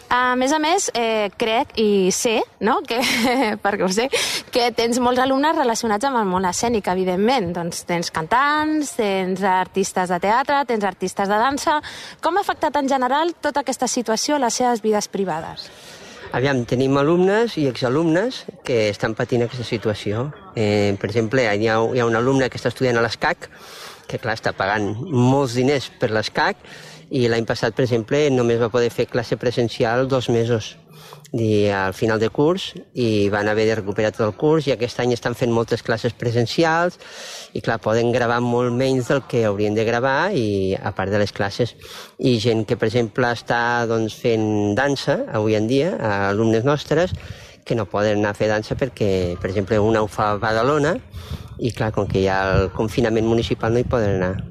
A 0.08 0.36
més 0.38 0.52
a 0.52 0.58
més, 0.62 0.88
eh, 0.94 1.30
crec 1.36 1.72
i 1.80 2.10
sé, 2.14 2.38
no? 2.60 2.78
que, 2.86 3.00
perquè 3.62 3.86
ho 3.86 3.90
sé, 3.92 4.08
que 4.54 4.70
tens 4.76 5.00
molts 5.02 5.22
alumnes 5.22 5.56
relacionats 5.56 6.06
amb 6.06 6.20
el 6.20 6.28
món 6.30 6.46
escènic, 6.48 6.90
evidentment. 6.92 7.50
Doncs 7.56 7.84
tens 7.88 8.12
cantants, 8.14 8.94
tens 8.98 9.42
artistes 9.42 10.12
de 10.12 10.20
teatre, 10.22 10.62
tens 10.70 10.86
artistes 10.86 11.30
de 11.30 11.40
dansa... 11.40 11.80
Com 12.20 12.36
ha 12.36 12.44
afectat 12.44 12.76
en 12.78 12.88
general 12.88 13.32
tota 13.42 13.64
aquesta 13.64 13.88
situació 13.88 14.36
a 14.36 14.44
les 14.44 14.58
seves 14.60 14.82
vides 14.84 15.08
privades? 15.10 15.66
Aviam, 16.36 16.62
tenim 16.68 16.94
alumnes 17.00 17.56
i 17.58 17.64
exalumnes 17.66 18.44
que 18.66 18.84
estan 18.92 19.16
patint 19.18 19.42
aquesta 19.42 19.66
situació. 19.66 20.28
Eh, 20.54 20.94
per 21.00 21.08
exemple, 21.10 21.42
hi 21.42 21.66
ha, 21.66 21.80
hi 21.82 22.02
ha 22.02 22.06
un 22.06 22.18
alumne 22.18 22.46
que 22.50 22.60
està 22.60 22.70
estudiant 22.70 23.00
a 23.00 23.02
l'ESCAC, 23.02 23.48
que 24.10 24.18
clar, 24.18 24.34
està 24.38 24.52
pagant 24.56 24.90
molts 25.06 25.54
diners 25.58 25.86
per 26.00 26.10
l'ESCAC, 26.10 26.66
i 27.10 27.26
l'any 27.30 27.46
passat, 27.46 27.74
per 27.74 27.86
exemple, 27.86 28.22
només 28.34 28.60
va 28.60 28.70
poder 28.70 28.90
fer 28.94 29.08
classe 29.10 29.38
presencial 29.38 30.06
dos 30.10 30.28
mesos 30.30 30.76
i 31.32 31.68
al 31.70 31.94
final 31.94 32.18
de 32.18 32.28
curs 32.34 32.72
i 32.98 33.28
van 33.30 33.48
haver 33.48 33.66
de 33.68 33.76
recuperar 33.78 34.10
tot 34.10 34.24
el 34.26 34.34
curs 34.38 34.66
i 34.66 34.72
aquest 34.74 34.98
any 35.02 35.12
estan 35.14 35.36
fent 35.38 35.52
moltes 35.54 35.82
classes 35.86 36.14
presencials 36.18 36.98
i 37.54 37.62
clar, 37.62 37.78
poden 37.82 38.10
gravar 38.10 38.40
molt 38.42 38.74
menys 38.74 39.10
del 39.10 39.22
que 39.30 39.44
haurien 39.46 39.76
de 39.78 39.86
gravar 39.86 40.32
i 40.34 40.74
a 40.74 40.90
part 40.96 41.10
de 41.10 41.20
les 41.22 41.32
classes. 41.32 41.76
I 42.18 42.38
gent 42.42 42.64
que 42.66 42.78
per 42.78 42.90
exemple 42.90 43.30
està 43.30 43.86
doncs, 43.90 44.18
fent 44.18 44.74
dansa 44.78 45.20
avui 45.30 45.54
en 45.58 45.70
dia, 45.70 45.94
alumnes 46.30 46.66
nostres 46.66 47.14
que 47.64 47.78
no 47.78 47.86
poden 47.86 48.18
anar 48.18 48.34
a 48.34 48.38
fer 48.38 48.50
dansa 48.50 48.74
perquè 48.74 49.38
per 49.38 49.52
exemple 49.52 49.78
una 49.78 50.02
ho 50.02 50.10
fa 50.10 50.32
a 50.32 50.38
Badalona 50.42 50.96
i 51.60 51.72
clar, 51.76 51.92
com 51.92 52.08
que 52.08 52.22
hi 52.22 52.28
ha 52.32 52.40
el 52.56 52.70
confinament 52.76 53.28
municipal 53.28 53.72
no 53.72 53.82
hi 53.82 53.88
poden 53.88 54.16
anar 54.18 54.50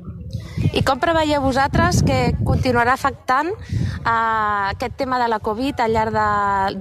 i 0.76 0.82
com 0.86 1.00
preveieu 1.00 1.42
vosaltres 1.42 2.02
que 2.06 2.18
continuarà 2.46 2.94
afectant 2.94 3.48
eh, 3.50 4.12
aquest 4.12 4.98
tema 5.00 5.18
de 5.22 5.30
la 5.32 5.40
Covid 5.40 5.80
al 5.82 5.96
llarg 5.96 6.14
de, 6.14 6.26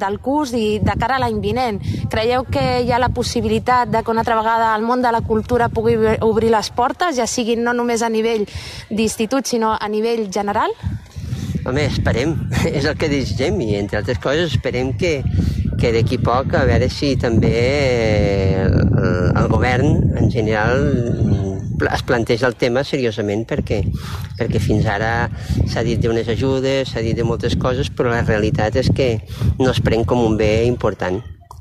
del 0.01 0.19
curs 0.25 0.53
i 0.59 0.81
de 0.85 0.97
cara 0.99 1.17
a 1.17 1.23
l'any 1.23 1.39
vinent? 1.41 1.79
Creieu 2.11 2.45
que 2.51 2.65
hi 2.83 2.93
ha 2.93 3.01
la 3.01 3.13
possibilitat 3.15 3.93
de 3.93 4.03
que 4.03 4.13
una 4.13 4.25
altra 4.27 4.37
vegada 4.41 4.75
el 4.77 4.85
món 4.85 5.03
de 5.03 5.13
la 5.15 5.23
cultura 5.23 5.71
pugui 5.71 5.97
obrir 6.27 6.51
les 6.53 6.71
portes, 6.75 7.17
ja 7.17 7.27
siguin 7.27 7.63
no 7.65 7.73
només 7.73 8.03
a 8.03 8.11
nivell 8.13 8.45
d'institut, 8.91 9.47
sinó 9.47 9.77
a 9.79 9.89
nivell 9.89 10.27
general? 10.33 10.75
Home, 11.67 11.85
esperem, 11.87 12.35
és 12.79 12.85
el 12.85 12.97
que 12.99 13.11
desitgem 13.11 13.61
i 13.65 13.75
entre 13.79 14.01
altres 14.01 14.21
coses 14.23 14.53
esperem 14.55 14.93
que, 14.99 15.19
que 15.81 15.93
d'aquí 15.95 16.21
poc 16.23 16.55
a 16.55 16.65
veure 16.69 16.89
si 16.93 17.15
també 17.21 17.55
el, 18.65 18.79
el 19.39 19.49
govern 19.51 20.19
en 20.19 20.31
general 20.31 20.85
es 21.95 22.03
planteja 22.03 22.49
el 22.49 22.57
tema 22.59 22.83
seriosament 22.83 23.45
perquè, 23.47 23.81
perquè 24.39 24.61
fins 24.63 24.87
ara 24.91 25.29
s'ha 25.71 25.85
dit 25.87 26.01
d'unes 26.03 26.29
ajudes, 26.29 26.91
s'ha 26.91 27.03
dit 27.05 27.17
de 27.17 27.27
moltes 27.27 27.55
coses, 27.61 27.91
però 27.91 28.11
la 28.11 28.25
realitat 28.27 28.77
és 28.83 28.91
que 28.95 29.11
no 29.61 29.71
es 29.71 29.83
pren 29.85 30.05
com 30.09 30.25
un 30.25 30.37
bé 30.41 30.67
important 30.67 31.21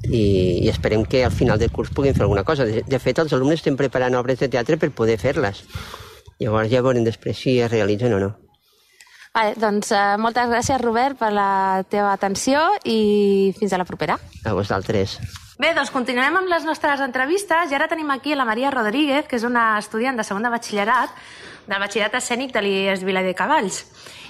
i, 0.10 0.24
i 0.63 0.70
esperem 0.70 1.06
que 1.06 1.24
al 1.25 1.36
final 1.36 1.60
del 1.60 1.72
curs 1.74 1.94
puguin 1.94 2.16
fer 2.16 2.25
alguna 2.25 2.46
cosa. 2.48 2.66
De, 2.66 2.84
de 2.88 3.00
fet, 3.00 3.20
els 3.20 3.34
alumnes 3.34 3.62
estem 3.62 3.77
preparant 3.77 4.16
obres 4.18 4.39
de 4.42 4.50
teatre 4.50 4.77
per 4.82 4.94
poder 4.96 5.18
fer-les. 5.22 5.63
Llavors 6.39 6.70
ja 6.72 6.84
veurem 6.86 7.06
després 7.06 7.38
si 7.38 7.60
es 7.62 7.72
realitzen 7.72 8.13
o 8.13 8.22
no. 8.22 8.36
Vale, 9.34 9.57
doncs 9.60 9.91
uh, 9.93 10.15
moltes 10.22 10.50
gràcies, 10.50 10.79
Robert, 10.81 11.17
per 11.19 11.31
la 11.36 11.84
teva 11.89 12.13
atenció 12.13 12.63
i 12.86 13.53
fins 13.60 13.74
a 13.74 13.81
la 13.81 13.86
propera. 13.86 14.17
A 14.46 14.55
vosaltres. 14.57 15.17
Bé, 15.57 15.72
doncs 15.74 15.89
continuem 15.89 16.36
amb 16.38 16.51
les 16.51 16.65
nostres 16.67 17.01
entrevistes 17.01 17.72
i 17.72 17.75
ara 17.75 17.88
tenim 17.89 18.10
aquí 18.13 18.36
la 18.38 18.46
Maria 18.46 18.69
Rodríguez, 18.69 19.25
que 19.25 19.39
és 19.39 19.46
una 19.46 19.72
estudiant 19.81 20.17
de 20.17 20.25
segon 20.25 20.46
de 20.46 20.53
batxillerat 20.53 21.13
del 21.67 21.81
batxillerat 21.81 22.19
escènic 22.19 22.53
de 22.53 22.62
l'IES 22.63 23.03
Vila 23.03 23.24
de 23.25 23.34
Cavalls. 23.36 23.81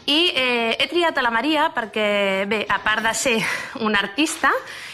I 0.08 0.32
eh, 0.32 0.76
he 0.80 0.88
triat 0.88 1.18
a 1.20 1.24
la 1.26 1.32
Maria 1.36 1.68
perquè, 1.76 2.46
bé, 2.48 2.62
a 2.64 2.80
part 2.80 3.04
de 3.04 3.12
ser 3.12 3.36
una 3.84 4.00
artista 4.00 4.54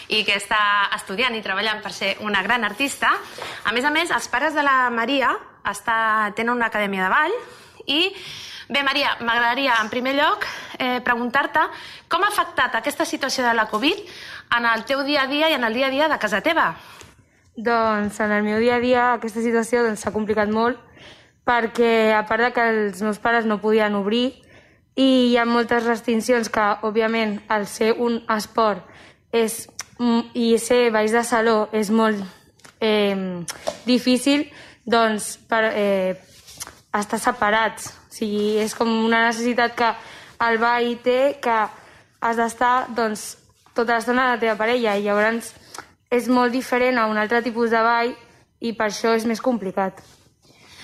i 0.09 0.23
que 0.25 0.39
està 0.39 0.59
estudiant 0.97 1.37
i 1.37 1.43
treballant 1.45 1.83
per 1.85 1.93
ser 1.93 2.15
una 2.25 2.41
gran 2.41 2.65
artista, 2.65 3.13
a 3.63 3.73
més 3.77 3.85
a 3.85 3.93
més, 3.93 4.11
els 4.11 4.27
pares 4.33 4.57
de 4.57 4.65
la 4.65 4.89
Maria 4.89 5.31
està, 5.69 6.33
tenen 6.35 6.57
una 6.57 6.73
acadèmia 6.73 7.05
de 7.05 7.13
ball 7.13 7.37
i 7.85 8.01
Bé, 8.73 8.81
Maria, 8.81 9.11
m'agradaria, 9.21 9.75
en 9.83 9.89
primer 9.91 10.15
lloc, 10.17 10.47
eh, 10.81 10.97
preguntar-te 11.05 11.61
com 12.09 12.23
ha 12.23 12.29
afectat 12.31 12.73
aquesta 12.79 13.05
situació 13.05 13.43
de 13.45 13.51
la 13.53 13.67
Covid 13.69 13.99
en 14.57 14.65
el 14.65 14.81
teu 14.89 15.03
dia 15.05 15.27
a 15.27 15.29
dia 15.29 15.51
i 15.51 15.53
en 15.53 15.63
el 15.67 15.75
dia 15.77 15.91
a 15.91 15.93
dia 15.93 16.07
de 16.09 16.17
casa 16.17 16.41
teva? 16.41 16.71
Doncs 17.53 18.17
en 18.25 18.33
el 18.33 18.41
meu 18.41 18.57
dia 18.57 18.79
a 18.79 18.81
dia 18.81 19.03
aquesta 19.13 19.45
situació 19.45 19.83
s'ha 19.83 19.91
doncs, 19.91 20.07
complicat 20.15 20.49
molt 20.49 20.81
perquè 21.45 22.15
a 22.17 22.25
part 22.25 22.47
de 22.47 22.51
que 22.55 22.67
els 22.71 23.05
meus 23.05 23.21
pares 23.21 23.45
no 23.45 23.61
podien 23.61 23.93
obrir, 23.93 24.41
i 24.95 25.29
hi 25.29 25.37
ha 25.37 25.45
moltes 25.45 25.85
restriccions 25.85 26.49
que, 26.49 26.65
òbviament, 26.81 27.43
al 27.53 27.67
ser 27.69 27.93
un 27.93 28.23
esport 28.25 28.89
és, 29.29 29.67
i 30.33 30.57
ser 30.57 30.87
baix 30.89 31.13
de 31.13 31.21
saló 31.21 31.67
és 31.73 31.93
molt 31.93 32.25
eh, 32.81 33.43
difícil 33.85 34.47
doncs, 34.85 35.35
per 35.45 35.67
eh, 35.73 36.15
estar 36.93 37.21
separats. 37.21 37.99
O 38.13 38.15
sigui, 38.15 38.59
és 38.61 38.75
com 38.77 38.89
una 39.07 39.23
necessitat 39.25 39.73
que 39.73 39.87
el 40.45 40.59
ball 40.61 40.91
té 41.01 41.39
que 41.41 41.55
has 42.21 42.37
d'estar 42.37 42.91
doncs, 42.93 43.23
tota 43.73 43.95
l'estona 43.95 44.27
a 44.27 44.35
la 44.35 44.41
teva 44.43 44.53
parella 44.59 44.93
i 44.93 45.01
llavors 45.07 45.49
és 46.13 46.27
molt 46.29 46.53
diferent 46.53 47.01
a 47.01 47.07
un 47.09 47.17
altre 47.17 47.41
tipus 47.41 47.73
de 47.73 47.81
ball 47.81 48.13
i 48.61 48.75
per 48.77 48.91
això 48.91 49.15
és 49.17 49.25
més 49.25 49.41
complicat. 49.41 49.97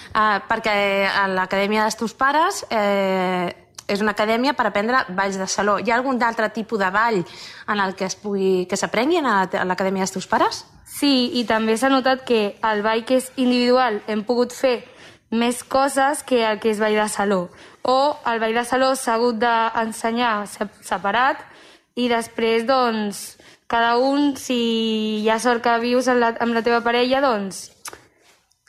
Uh, 0.10 0.42
perquè 0.50 0.74
a 1.06 1.28
l'Acadèmia 1.30 1.86
dels 1.86 2.00
teus 2.02 2.18
pares 2.18 2.64
eh, 2.74 3.54
és 3.86 4.02
una 4.02 4.18
acadèmia 4.18 4.56
per 4.58 4.66
aprendre 4.66 5.06
balls 5.14 5.38
de 5.38 5.46
saló. 5.46 5.78
Hi 5.78 5.94
ha 5.94 6.00
algun 6.02 6.18
altre 6.26 6.50
tipus 6.50 6.82
de 6.82 6.90
ball 6.90 7.22
en 7.22 7.80
el 7.86 7.94
que 7.94 8.10
es 8.10 8.18
pugui 8.18 8.66
que 8.66 8.78
s'aprengui 8.78 9.22
a 9.22 9.66
l'Acadèmia 9.70 10.02
dels 10.02 10.18
teus 10.18 10.26
pares? 10.26 10.66
Sí, 10.90 11.30
i 11.38 11.46
també 11.46 11.78
s'ha 11.78 11.94
notat 11.94 12.26
que 12.26 12.58
el 12.58 12.82
ball 12.82 13.06
que 13.06 13.22
és 13.22 13.30
individual 13.38 14.02
hem 14.10 14.26
pogut 14.26 14.50
fer 14.50 14.80
més 15.32 15.64
coses 15.64 16.24
que 16.24 16.42
el 16.46 16.60
que 16.60 16.72
és 16.74 16.80
ball 16.82 16.98
de 16.98 17.08
saló. 17.10 17.42
O 17.84 18.18
el 18.28 18.40
ball 18.42 18.56
de 18.58 18.66
saló 18.66 18.94
s'ha 18.96 19.16
hagut 19.16 19.40
d'ensenyar 19.42 20.48
separat 20.48 21.42
i 21.96 22.08
després, 22.10 22.66
doncs, 22.68 23.38
cada 23.70 23.98
un, 24.02 24.36
si 24.38 24.60
hi 25.22 25.30
ha 25.30 25.40
sort 25.40 25.64
que 25.64 25.76
vius 25.82 26.08
amb 26.10 26.24
la, 26.24 26.34
amb 26.42 26.56
la 26.58 26.64
teva 26.66 26.82
parella, 26.86 27.22
doncs 27.22 27.68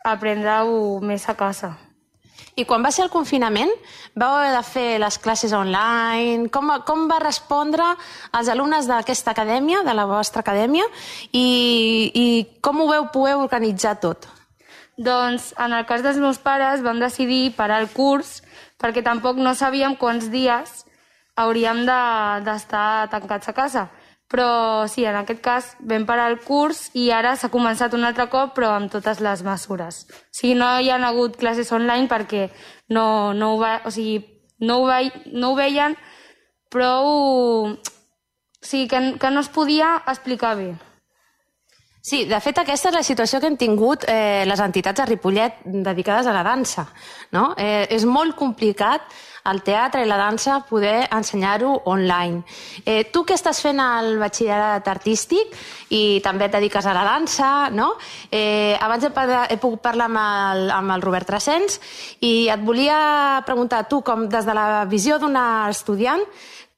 aprendre-ho 0.05 1.01
més 1.05 1.29
a 1.29 1.37
casa. 1.37 1.77
I 2.57 2.67
quan 2.69 2.83
va 2.85 2.91
ser 2.93 3.05
el 3.07 3.13
confinament, 3.13 3.71
vau 4.19 4.35
haver 4.37 4.51
de 4.53 4.63
fer 4.67 4.89
les 5.01 5.17
classes 5.23 5.53
online? 5.57 6.49
Com, 6.53 6.73
com 6.85 7.07
va 7.09 7.21
respondre 7.23 7.87
els 8.37 8.51
alumnes 8.53 8.89
d'aquesta 8.91 9.33
acadèmia, 9.33 9.85
de 9.87 9.95
la 9.97 10.05
vostra 10.09 10.43
acadèmia, 10.45 10.85
i, 11.33 11.47
i 12.13 12.27
com 12.61 12.83
ho 12.83 12.91
veu 12.91 13.09
poder 13.15 13.39
organitzar 13.41 13.97
tot? 14.03 14.29
Doncs, 15.01 15.55
en 15.57 15.73
el 15.73 15.87
cas 15.89 16.03
dels 16.05 16.19
meus 16.21 16.39
pares, 16.45 16.83
vam 16.85 16.99
decidir 17.01 17.55
parar 17.57 17.81
el 17.81 17.89
curs 17.89 18.43
perquè 18.81 19.01
tampoc 19.05 19.39
no 19.41 19.55
sabíem 19.57 19.95
quants 19.97 20.29
dies 20.33 20.83
hauríem 21.41 21.87
d'estar 21.87 23.07
de, 23.07 23.11
tancats 23.15 23.49
a 23.49 23.55
casa. 23.57 23.87
Però 24.31 24.87
sí, 24.87 25.07
en 25.09 25.17
aquest 25.19 25.41
cas 25.43 25.71
vam 25.81 26.05
parar 26.07 26.29
el 26.31 26.37
curs 26.45 26.91
i 26.95 27.09
ara 27.11 27.33
s'ha 27.35 27.51
començat 27.51 27.97
un 27.97 28.05
altre 28.07 28.29
cop, 28.31 28.53
però 28.55 28.75
amb 28.77 28.93
totes 28.93 29.23
les 29.25 29.43
mesures. 29.43 30.05
O 30.05 30.37
sigui, 30.37 30.53
no 30.55 30.69
hi 30.79 30.93
ha 30.93 31.01
hagut 31.09 31.41
classes 31.41 31.73
online 31.73 32.07
perquè 32.07 32.51
no, 32.95 33.33
no, 33.33 33.55
ho, 33.55 33.59
va, 33.59 33.81
o 33.89 33.91
sigui, 33.91 34.21
no, 34.61 34.83
ho, 34.83 34.87
ve, 34.87 35.11
no 35.33 35.51
ho 35.51 35.59
veien 35.59 35.97
prou... 36.71 37.75
O 38.61 38.67
sigui, 38.69 38.87
que, 38.93 39.01
que 39.19 39.31
no 39.33 39.41
es 39.41 39.49
podia 39.49 39.97
explicar 40.05 40.55
bé. 40.61 40.75
Sí, 42.01 42.23
de 42.25 42.39
fet 42.41 42.57
aquesta 42.63 42.89
és 42.89 42.95
la 42.97 43.05
situació 43.05 43.39
que 43.41 43.49
hem 43.51 43.59
tingut 43.61 44.07
eh, 44.09 44.47
les 44.49 44.61
entitats 44.65 45.03
a 45.03 45.05
Ripollet 45.05 45.59
dedicades 45.85 46.27
a 46.27 46.33
la 46.33 46.45
dansa. 46.47 46.87
No? 47.37 47.51
Eh, 47.61 47.91
és 47.93 48.07
molt 48.09 48.33
complicat 48.39 49.05
el 49.51 49.61
teatre 49.65 50.01
i 50.01 50.09
la 50.09 50.17
dansa 50.17 50.63
poder 50.69 51.11
ensenyar-ho 51.13 51.75
online. 51.93 52.41
Eh, 52.85 53.05
tu 53.13 53.27
que 53.29 53.37
estàs 53.37 53.61
fent 53.61 53.83
el 53.85 54.17
batxillerat 54.21 54.89
artístic 54.89 55.53
i 55.93 56.23
també 56.25 56.49
et 56.49 56.55
dediques 56.57 56.89
a 56.89 56.95
la 56.97 57.05
dansa, 57.05 57.51
no? 57.73 57.91
Eh, 58.33 58.77
abans 58.81 59.05
he, 59.05 59.13
he 59.53 59.59
pogut 59.61 59.83
parlar 59.85 60.09
amb 60.09 60.23
el, 60.23 60.65
amb 60.77 60.97
el 60.97 61.05
Robert 61.05 61.29
Trascens 61.29 61.81
i 62.25 62.49
et 62.49 62.65
volia 62.65 63.43
preguntar 63.45 63.85
tu, 63.93 64.01
com 64.01 64.25
des 64.29 64.49
de 64.49 64.57
la 64.57 64.87
visió 64.89 65.21
d'una 65.21 65.69
estudiant, 65.69 66.25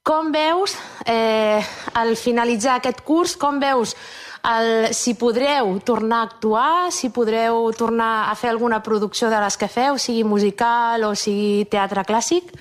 com 0.03 0.33
veus, 0.35 0.75
eh, 1.07 1.63
al 1.95 2.17
finalitzar 2.19 2.75
aquest 2.75 3.05
curs, 3.07 3.37
com 3.39 3.63
veus 3.63 3.95
el, 4.43 4.93
si 4.93 5.13
podreu 5.15 5.79
tornar 5.85 6.19
a 6.19 6.27
actuar, 6.27 6.91
si 6.91 7.09
podreu 7.09 7.71
tornar 7.77 8.29
a 8.29 8.35
fer 8.35 8.51
alguna 8.51 8.81
producció 8.83 9.29
de 9.31 9.39
les 9.39 9.57
que 9.57 9.71
feu, 9.71 9.97
sigui 9.97 10.23
musical 10.27 11.05
o 11.07 11.13
sigui 11.15 11.63
teatre 11.71 12.03
clàssic? 12.03 12.51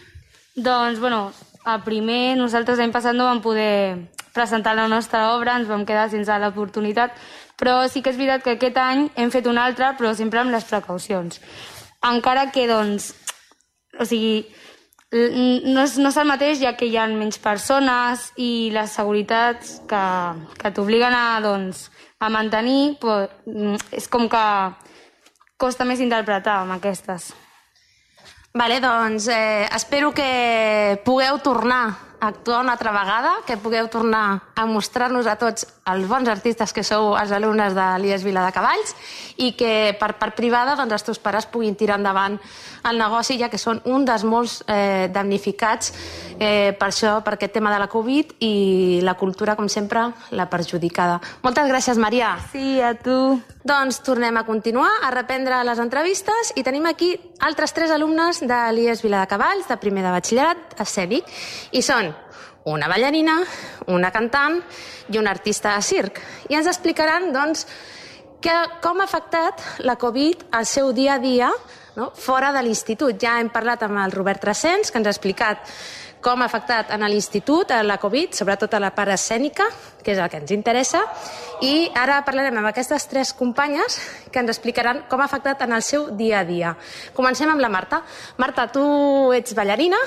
Doncs, 0.55 1.01
bueno, 1.03 1.33
a 1.65 1.79
primer 1.83 2.37
nosaltres 2.39 2.79
l'any 2.79 2.95
passat 2.95 3.17
no 3.19 3.27
vam 3.27 3.43
poder 3.43 4.09
presentar 4.33 4.77
la 4.77 4.89
nostra 4.89 5.33
obra, 5.35 5.59
ens 5.59 5.69
vam 5.69 5.85
quedar 5.85 6.09
sense 6.11 6.39
l'oportunitat, 6.39 7.19
però 7.59 7.83
sí 7.89 8.03
que 8.03 8.11
és 8.11 8.19
veritat 8.19 8.47
que 8.47 8.57
aquest 8.57 8.79
any 8.81 9.09
hem 9.17 9.31
fet 9.31 9.47
una 9.51 9.67
altra, 9.67 9.93
però 9.99 10.15
sempre 10.17 10.41
amb 10.41 10.55
les 10.55 10.65
precaucions. 10.65 11.41
Encara 12.03 12.49
que, 12.55 12.67
doncs, 12.71 13.13
o 13.99 14.07
sigui, 14.09 14.47
no 15.13 15.83
és, 15.85 15.99
no 16.01 16.09
és 16.09 16.17
el 16.17 16.29
mateix 16.29 16.61
ja 16.63 16.73
que 16.77 16.89
hi 16.89 16.97
ha 16.97 17.05
menys 17.11 17.37
persones 17.43 18.31
i 18.41 18.71
les 18.73 18.95
seguretats 18.97 19.75
que, 19.89 20.05
que 20.57 20.73
t'obliguen 20.73 21.13
a, 21.13 21.41
doncs, 21.45 21.91
a 22.23 22.31
mantenir 22.33 22.97
però, 23.03 23.27
mm, 23.45 23.93
és 23.99 24.09
com 24.09 24.29
que 24.33 24.45
costa 25.61 25.85
més 25.85 26.01
interpretar 26.01 26.63
amb 26.63 26.79
aquestes. 26.79 27.33
Vale, 28.53 28.81
doncs 28.85 29.29
eh, 29.33 29.69
espero 29.73 30.13
que 30.13 31.01
pugueu 31.05 31.39
tornar 31.45 32.13
actuar 32.23 32.61
una 32.61 32.73
altra 32.77 32.93
vegada, 32.93 33.33
que 33.47 33.57
pugueu 33.57 33.89
tornar 33.91 34.53
a 34.55 34.67
mostrar-nos 34.67 35.27
a 35.27 35.35
tots 35.37 35.67
els 35.91 36.07
bons 36.07 36.29
artistes 36.31 36.71
que 36.73 36.85
sou 36.87 37.17
els 37.19 37.33
alumnes 37.35 37.75
de 37.75 37.87
l'IES 37.99 38.23
Vila 38.23 38.45
de 38.47 38.55
Cavalls 38.55 38.95
i 39.43 39.53
que 39.59 39.97
per 39.99 40.13
part 40.21 40.37
privada 40.39 40.77
doncs, 40.79 40.95
els 40.95 41.07
teus 41.09 41.19
pares 41.23 41.49
puguin 41.51 41.75
tirar 41.75 41.97
endavant 41.99 42.39
el 42.87 42.99
negoci, 42.99 43.39
ja 43.41 43.49
que 43.51 43.59
són 43.59 43.81
un 43.91 44.07
dels 44.07 44.23
molts 44.23 44.61
eh, 44.71 45.09
damnificats 45.13 45.93
eh, 46.39 46.71
per 46.79 46.89
això, 46.91 47.17
per 47.27 47.35
aquest 47.35 47.57
tema 47.59 47.73
de 47.75 47.81
la 47.83 47.91
Covid 47.91 48.37
i 48.47 49.01
la 49.03 49.17
cultura, 49.19 49.57
com 49.59 49.69
sempre, 49.71 50.07
la 50.31 50.47
perjudicada. 50.51 51.19
Moltes 51.43 51.71
gràcies, 51.71 51.99
Maria. 51.99 52.37
Sí, 52.53 52.81
a 52.81 52.95
tu. 52.95 53.41
Doncs 53.67 54.03
tornem 54.07 54.39
a 54.39 54.47
continuar, 54.47 54.91
a 55.03 55.13
reprendre 55.15 55.63
les 55.67 55.79
entrevistes 55.83 56.55
i 56.59 56.67
tenim 56.67 56.87
aquí 56.91 57.15
altres 57.43 57.75
tres 57.75 57.95
alumnes 57.95 58.43
de 58.43 58.61
l'IES 58.75 59.03
Vila 59.03 59.23
de 59.23 59.31
Cavalls, 59.31 59.71
de 59.71 59.79
primer 59.83 60.07
de 60.07 60.15
batxillerat 60.15 60.83
escènic, 60.83 61.31
i 61.75 61.83
són 61.83 62.11
una 62.65 62.89
ballarina, 62.89 63.41
una 63.91 64.11
cantant 64.15 64.61
i 65.11 65.19
un 65.19 65.27
artista 65.27 65.75
de 65.75 65.83
circ. 65.83 66.21
I 66.49 66.59
ens 66.59 66.69
explicaran, 66.71 67.31
doncs, 67.35 67.67
que, 68.43 68.55
com 68.83 69.01
ha 69.01 69.07
afectat 69.07 69.63
la 69.87 69.97
Covid 69.99 70.49
al 70.51 70.67
seu 70.67 70.93
dia 70.93 71.17
a 71.17 71.23
dia 71.23 71.51
no? 71.97 72.11
fora 72.15 72.53
de 72.53 72.63
l'institut. 72.65 73.19
Ja 73.21 73.39
hem 73.41 73.51
parlat 73.55 73.85
amb 73.87 74.01
el 74.03 74.15
Robert 74.15 74.43
Trascens, 74.43 74.91
que 74.91 74.99
ens 74.99 75.09
ha 75.09 75.15
explicat 75.15 75.75
com 76.23 76.41
ha 76.41 76.47
afectat 76.47 76.93
en 76.95 77.03
l'institut 77.11 77.73
a 77.75 77.83
la 77.83 77.99
Covid, 77.99 78.33
sobretot 78.39 78.73
a 78.75 78.81
la 78.81 78.93
part 78.95 79.11
escènica, 79.11 79.67
que 80.03 80.15
és 80.15 80.19
el 80.23 80.29
que 80.31 80.39
ens 80.39 80.53
interessa, 80.55 81.03
i 81.67 81.89
ara 81.99 82.21
parlarem 82.27 82.57
amb 82.59 82.71
aquestes 82.71 83.09
tres 83.11 83.33
companyes 83.35 83.99
que 84.31 84.41
ens 84.41 84.51
explicaran 84.55 85.03
com 85.11 85.21
ha 85.21 85.27
afectat 85.27 85.63
en 85.67 85.75
el 85.75 85.83
seu 85.83 86.09
dia 86.19 86.41
a 86.41 86.47
dia. 86.47 86.75
Comencem 87.15 87.51
amb 87.51 87.63
la 87.63 87.71
Marta. 87.73 88.03
Marta, 88.39 88.69
tu 88.73 88.85
ets 89.35 89.55
ballarina 89.59 89.99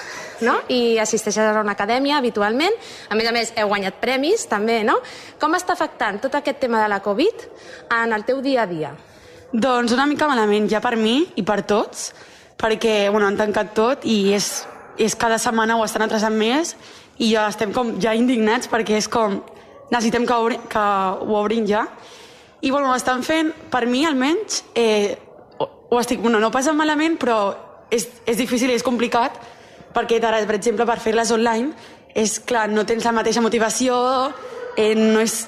no? 0.47 0.61
i 0.71 0.97
assisteixes 1.03 1.43
a 1.43 1.61
una 1.61 1.75
acadèmia 1.75 2.19
habitualment. 2.19 2.75
A 3.09 3.19
més 3.19 3.27
a 3.27 3.33
més, 3.35 3.51
heu 3.59 3.71
guanyat 3.71 3.99
premis 4.01 4.47
també, 4.51 4.81
no? 4.87 4.97
Com 5.39 5.55
està 5.59 5.75
afectant 5.75 6.21
tot 6.23 6.39
aquest 6.39 6.63
tema 6.63 6.81
de 6.83 6.91
la 6.91 7.01
Covid 7.03 7.43
en 8.01 8.15
el 8.15 8.23
teu 8.27 8.39
dia 8.43 8.63
a 8.63 8.69
dia? 8.71 8.93
Doncs 9.51 9.93
una 9.95 10.07
mica 10.07 10.27
malament, 10.27 10.69
ja 10.71 10.81
per 10.83 10.95
mi 10.99 11.21
i 11.35 11.43
per 11.43 11.61
tots, 11.67 12.09
perquè 12.59 13.11
bueno, 13.11 13.27
han 13.27 13.37
tancat 13.39 13.75
tot 13.75 14.07
i 14.07 14.33
és 14.35 14.65
és 14.97 15.15
cada 15.15 15.37
setmana 15.41 15.77
ho 15.77 15.83
estan 15.85 16.05
atrasant 16.05 16.35
més 16.37 16.75
i 17.17 17.31
ja 17.33 17.47
estem 17.49 17.73
com 17.75 17.95
ja 18.01 18.15
indignats 18.15 18.69
perquè 18.71 18.97
és 18.99 19.07
com 19.11 19.39
necessitem 19.91 20.25
que, 20.25 20.35
obri, 20.35 20.59
que 20.69 20.81
ho 20.81 21.37
obrin 21.39 21.67
ja 21.67 21.85
i 22.61 22.71
bueno, 22.71 22.91
ho 22.91 22.95
estan 22.97 23.23
fent, 23.23 23.51
per 23.71 23.85
mi 23.85 24.05
almenys 24.07 24.63
eh, 24.75 25.17
ho, 25.59 25.99
estic, 25.99 26.21
bueno, 26.21 26.39
no 26.39 26.51
passa 26.51 26.73
malament 26.73 27.19
però 27.21 27.39
és, 27.93 28.07
és 28.25 28.39
difícil 28.39 28.71
i 28.71 28.77
és 28.77 28.85
complicat 28.85 29.37
perquè 29.95 30.19
ara, 30.19 30.41
per 30.43 30.57
exemple, 30.57 30.87
per 30.87 30.99
fer-les 30.99 31.31
online 31.31 31.73
és 32.15 32.39
clar, 32.39 32.67
no 32.71 32.85
tens 32.87 33.05
la 33.05 33.15
mateixa 33.15 33.43
motivació 33.43 33.97
eh, 34.75 34.93
no 34.95 35.21
és, 35.23 35.45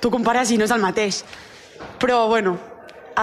tu 0.00 0.12
compares 0.12 0.52
i 0.52 0.60
no 0.60 0.68
és 0.68 0.74
el 0.74 0.84
mateix 0.84 1.22
però 2.00 2.26
bueno, 2.28 2.56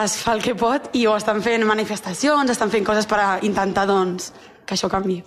es 0.03 0.17
fa 0.21 0.35
el 0.37 0.43
que 0.43 0.55
pot 0.57 0.93
i 0.97 1.05
ho 1.07 1.15
estan 1.17 1.41
fent 1.45 1.65
manifestacions, 1.67 2.51
estan 2.51 2.71
fent 2.73 2.85
coses 2.87 3.09
per 3.09 3.21
intentar 3.47 3.87
doncs, 3.89 4.31
que 4.65 4.77
això 4.77 4.91
canvi. 4.91 5.21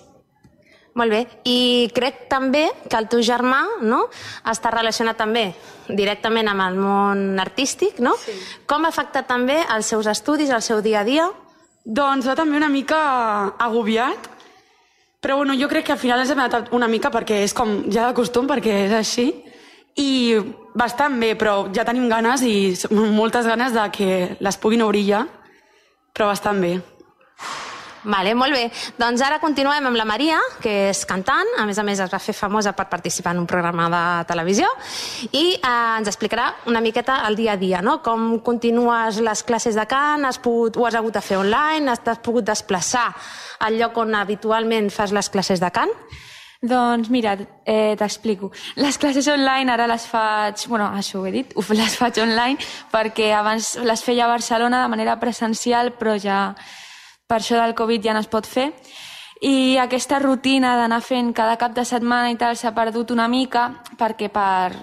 Molt 0.95 1.15
bé. 1.15 1.23
I 1.49 1.89
crec 1.97 2.27
també 2.29 2.67
que 2.89 2.99
el 2.99 3.09
teu 3.09 3.23
germà 3.25 3.63
no, 3.81 4.03
està 4.49 4.73
relacionat 4.75 5.17
també 5.17 5.47
directament 5.89 6.51
amb 6.53 6.67
el 6.67 6.77
món 6.77 7.41
artístic, 7.41 8.03
no? 8.05 8.13
Sí. 8.21 8.35
Com 8.69 8.85
ha 8.85 8.93
afectat 8.93 9.29
també 9.31 9.63
els 9.63 9.89
seus 9.89 10.09
estudis, 10.11 10.53
el 10.53 10.65
seu 10.65 10.83
dia 10.85 11.01
a 11.01 11.09
dia? 11.09 11.31
Doncs 11.85 12.29
va 12.29 12.37
també 12.39 12.61
una 12.61 12.69
mica 12.71 12.99
agobiat, 13.59 14.29
però 15.23 15.39
bueno, 15.39 15.57
jo 15.59 15.69
crec 15.71 15.87
que 15.87 15.97
al 15.97 16.03
final 16.03 16.21
ens 16.21 16.31
hem 16.31 16.43
adaptat 16.43 16.75
una 16.77 16.91
mica 16.91 17.11
perquè 17.11 17.41
és 17.47 17.55
com 17.57 17.85
ja 17.91 18.09
de 18.09 18.15
costum, 18.15 18.47
perquè 18.51 18.85
és 18.89 18.95
així, 18.99 19.31
i 19.97 20.39
bastant 20.75 21.19
bé, 21.21 21.35
però 21.37 21.69
ja 21.75 21.85
tenim 21.85 22.09
ganes 22.09 22.45
i 22.45 22.73
moltes 22.93 23.47
ganes 23.49 23.75
de 23.75 23.85
que 23.93 24.11
les 24.41 24.59
puguin 24.61 24.85
obrir 24.85 25.05
ja, 25.09 25.27
però 26.13 26.29
bastant 26.31 26.61
bé. 26.61 26.77
Vale, 28.05 28.35
molt 28.35 28.55
bé. 28.55 28.65
Doncs 28.99 29.23
ara 29.23 29.39
continuem 29.39 29.87
amb 29.87 29.99
la 29.99 30.07
Maria, 30.09 30.41
que 30.63 30.91
és 30.91 31.05
cantant, 31.07 31.47
a 31.61 31.67
més 31.69 31.79
a 31.79 31.85
més 31.87 32.01
es 32.03 32.11
va 32.11 32.19
fer 32.23 32.35
famosa 32.35 32.73
per 32.75 32.89
participar 32.91 33.37
en 33.37 33.43
un 33.45 33.47
programa 33.47 33.87
de 33.93 34.03
televisió, 34.27 34.67
i 35.31 35.45
eh, 35.55 35.75
ens 36.01 36.11
explicarà 36.11 36.49
una 36.67 36.83
miqueta 36.83 37.21
el 37.29 37.39
dia 37.39 37.55
a 37.55 37.61
dia, 37.61 37.83
no? 37.83 38.01
Com 38.03 38.41
continues 38.43 39.21
les 39.23 39.45
classes 39.47 39.79
de 39.79 39.87
cant, 39.87 40.27
has 40.27 40.41
pogut, 40.43 40.77
ho 40.77 40.89
has 40.89 40.99
hagut 40.99 41.15
de 41.15 41.23
fer 41.23 41.39
online, 41.39 41.95
has, 41.95 42.03
pogut 42.23 42.47
desplaçar 42.49 43.07
al 43.63 43.79
lloc 43.79 43.97
on 44.03 44.19
habitualment 44.19 44.91
fas 44.91 45.15
les 45.15 45.31
classes 45.31 45.63
de 45.63 45.71
cant? 45.71 45.95
Doncs 46.63 47.09
mira, 47.11 47.37
eh, 47.67 47.95
t'explico. 47.99 48.53
Les 48.79 48.99
classes 48.99 49.27
online 49.31 49.71
ara 49.71 49.89
les 49.91 50.05
faig, 50.07 50.67
bueno, 50.71 50.91
això 50.95 51.19
ho 51.19 51.27
he 51.27 51.33
dit, 51.35 51.55
les 51.79 51.97
faig 51.99 52.19
online 52.23 52.59
perquè 52.91 53.33
abans 53.35 53.77
les 53.83 54.03
feia 54.03 54.27
a 54.27 54.33
Barcelona 54.35 54.83
de 54.83 54.91
manera 54.91 55.19
presencial, 55.23 55.95
però 55.99 56.19
ja 56.19 56.55
per 57.33 57.41
això 57.41 57.57
del 57.57 57.73
Covid 57.73 58.05
ja 58.05 58.13
no 58.13 58.21
es 58.21 58.29
pot 58.29 58.45
fer. 58.45 58.69
I 59.41 59.79
aquesta 59.81 60.21
rutina 60.21 60.77
d'anar 60.77 61.01
fent 61.01 61.33
cada 61.33 61.57
cap 61.57 61.73
de 61.73 61.87
setmana 61.89 62.31
i 62.31 62.37
tal 62.37 62.59
s'ha 62.61 62.75
perdut 62.77 63.11
una 63.11 63.25
mica 63.27 63.71
perquè 63.99 64.29
per, 64.31 64.77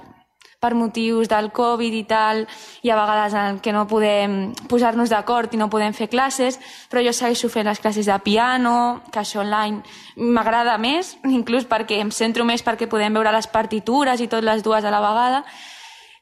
per 0.59 0.73
motius 0.73 1.29
del 1.29 1.51
Covid 1.53 1.93
i 1.93 2.01
tal, 2.09 2.41
hi 2.81 2.89
ha 2.89 2.97
vegades 2.97 3.37
en 3.37 3.61
què 3.61 3.71
no 3.71 3.85
podem 3.87 4.39
posar-nos 4.67 5.13
d'acord 5.13 5.53
i 5.53 5.61
no 5.61 5.69
podem 5.69 5.93
fer 5.93 6.09
classes, 6.09 6.57
però 6.89 7.05
jo 7.05 7.13
segueixo 7.13 7.53
fent 7.53 7.69
les 7.69 7.79
classes 7.79 8.09
de 8.09 8.17
piano, 8.25 9.03
que 9.13 9.21
això 9.21 9.45
online 9.45 9.85
m'agrada 10.17 10.79
més, 10.81 11.19
inclús 11.39 11.69
perquè 11.69 12.01
em 12.01 12.09
centro 12.09 12.49
més 12.49 12.65
perquè 12.65 12.89
podem 12.89 13.13
veure 13.13 13.31
les 13.37 13.47
partitures 13.47 14.19
i 14.19 14.27
tot 14.27 14.43
les 14.43 14.65
dues 14.65 14.83
a 14.83 14.91
la 14.91 15.05
vegada, 15.05 15.45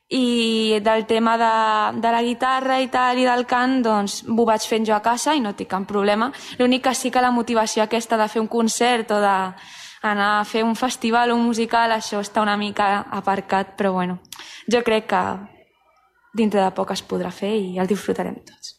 i 0.09 0.79
del 0.81 1.05
tema 1.05 1.37
de, 1.37 1.99
de 1.99 2.11
la 2.11 2.21
guitarra 2.23 2.79
i 2.79 2.87
tal 2.87 3.19
i 3.19 3.25
del 3.27 3.43
cant, 3.45 3.81
doncs 3.83 4.21
ho 4.27 4.45
vaig 4.47 4.63
fent 4.63 4.85
jo 4.87 4.95
a 4.95 5.03
casa 5.03 5.35
i 5.35 5.41
no 5.43 5.53
tinc 5.55 5.69
cap 5.73 5.87
problema. 5.87 6.31
L'únic 6.59 6.85
que 6.85 6.95
sí 6.95 7.11
que 7.11 7.23
la 7.23 7.33
motivació 7.35 7.83
aquesta 7.83 8.17
de 8.17 8.29
fer 8.31 8.41
un 8.41 8.47
concert 8.47 9.11
o 9.11 9.19
d'anar 9.19 10.31
a 10.37 10.45
fer 10.47 10.63
un 10.63 10.75
festival 10.79 11.31
o 11.31 11.35
un 11.35 11.43
musical, 11.49 11.91
això 11.91 12.21
està 12.23 12.41
una 12.41 12.55
mica 12.57 13.03
aparcat, 13.11 13.75
però 13.75 13.91
bueno, 13.99 14.21
jo 14.71 14.83
crec 14.83 15.11
que 15.11 15.23
dintre 16.37 16.63
de 16.63 16.71
poc 16.71 16.95
es 16.95 17.03
podrà 17.03 17.31
fer 17.33 17.55
i 17.57 17.79
el 17.79 17.89
disfrutarem 17.89 18.37
tots. 18.45 18.77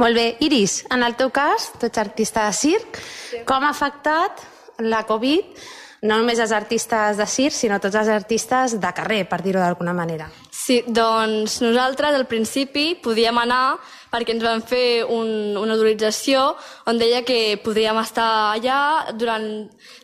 Molt 0.00 0.16
bé. 0.16 0.30
Iris, 0.40 0.84
en 0.94 1.02
el 1.04 1.16
teu 1.18 1.28
cas, 1.34 1.72
tu 1.76 1.86
ets 1.86 2.00
artista 2.00 2.46
de 2.46 2.54
circ, 2.56 2.96
sí. 3.02 3.42
com 3.44 3.66
ha 3.66 3.74
afectat 3.74 4.46
la 4.78 5.02
Covid 5.04 5.58
no 6.02 6.18
només 6.18 6.38
els 6.38 6.52
artistes 6.54 7.18
de 7.18 7.26
circ, 7.26 7.54
sinó 7.54 7.78
tots 7.82 7.96
els 7.98 8.10
artistes 8.12 8.76
de 8.78 8.90
carrer, 8.94 9.24
per 9.28 9.40
dir-ho 9.42 9.58
d'alguna 9.62 9.94
manera. 9.96 10.28
Sí, 10.54 10.82
doncs 10.86 11.58
nosaltres 11.64 12.14
al 12.14 12.26
principi 12.30 12.92
podíem 13.02 13.38
anar 13.40 13.78
perquè 14.12 14.34
ens 14.34 14.44
van 14.44 14.62
fer 14.64 15.04
un, 15.04 15.56
una 15.58 15.74
autorització 15.74 16.54
on 16.88 17.00
deia 17.00 17.24
que 17.26 17.58
podríem 17.64 17.98
estar 18.00 18.28
allà 18.54 19.12
durant 19.18 19.46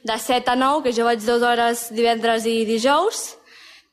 de 0.04 0.18
7 0.18 0.52
a 0.52 0.56
9, 0.58 0.84
que 0.84 0.94
jo 0.96 1.06
vaig 1.06 1.24
dues 1.24 1.42
hores 1.42 1.88
divendres 1.94 2.46
i 2.50 2.62
dijous, 2.68 3.24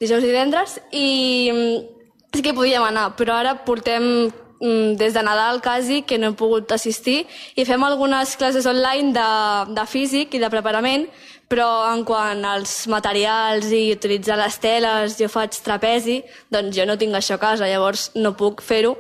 dijous 0.02 0.24
i 0.24 0.30
divendres, 0.32 0.78
i 0.92 1.08
mm, 1.54 1.76
sí 2.36 2.44
que 2.44 2.56
podíem 2.58 2.84
anar, 2.88 3.12
però 3.20 3.38
ara 3.40 3.56
portem 3.66 4.04
mm, 4.28 4.96
des 5.00 5.14
de 5.14 5.24
Nadal 5.24 5.62
quasi 5.62 6.02
que 6.02 6.18
no 6.18 6.32
he 6.32 6.40
pogut 6.40 6.72
assistir 6.72 7.26
i 7.56 7.66
fem 7.68 7.84
algunes 7.84 8.36
classes 8.40 8.66
online 8.66 9.14
de, 9.16 9.28
de 9.76 9.86
físic 9.88 10.34
i 10.36 10.42
de 10.42 10.50
preparament 10.50 11.08
però 11.52 11.68
en 11.92 12.06
quant 12.08 12.46
als 12.48 12.86
materials 12.88 13.74
i 13.76 13.90
utilitzar 13.92 14.38
les 14.40 14.56
teles, 14.64 15.18
jo 15.20 15.28
faig 15.32 15.58
trapezi, 15.66 16.22
doncs 16.54 16.78
jo 16.78 16.86
no 16.88 16.96
tinc 17.00 17.18
això 17.18 17.36
a 17.36 17.42
casa, 17.42 17.68
llavors 17.68 18.10
no 18.16 18.32
puc 18.40 18.64
fer-ho 18.64 18.96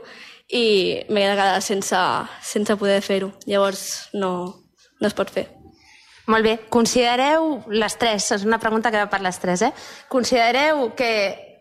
i 0.52 0.66
m'he 1.08 1.24
de 1.30 1.38
quedar 1.38 1.62
sense, 1.64 2.02
sense 2.44 2.76
poder 2.76 3.00
fer-ho. 3.06 3.32
Llavors 3.48 4.10
no, 4.14 4.32
no 5.00 5.08
es 5.08 5.16
pot 5.16 5.32
fer. 5.32 5.48
Molt 6.28 6.46
bé. 6.46 6.58
Considereu 6.70 7.62
les 7.72 7.96
tres, 8.00 8.28
és 8.36 8.44
una 8.48 8.60
pregunta 8.60 8.92
que 8.92 9.00
va 9.00 9.10
per 9.10 9.22
les 9.24 9.40
tres, 9.40 9.64
eh? 9.64 9.72
Considereu 10.12 10.90
que 10.96 11.12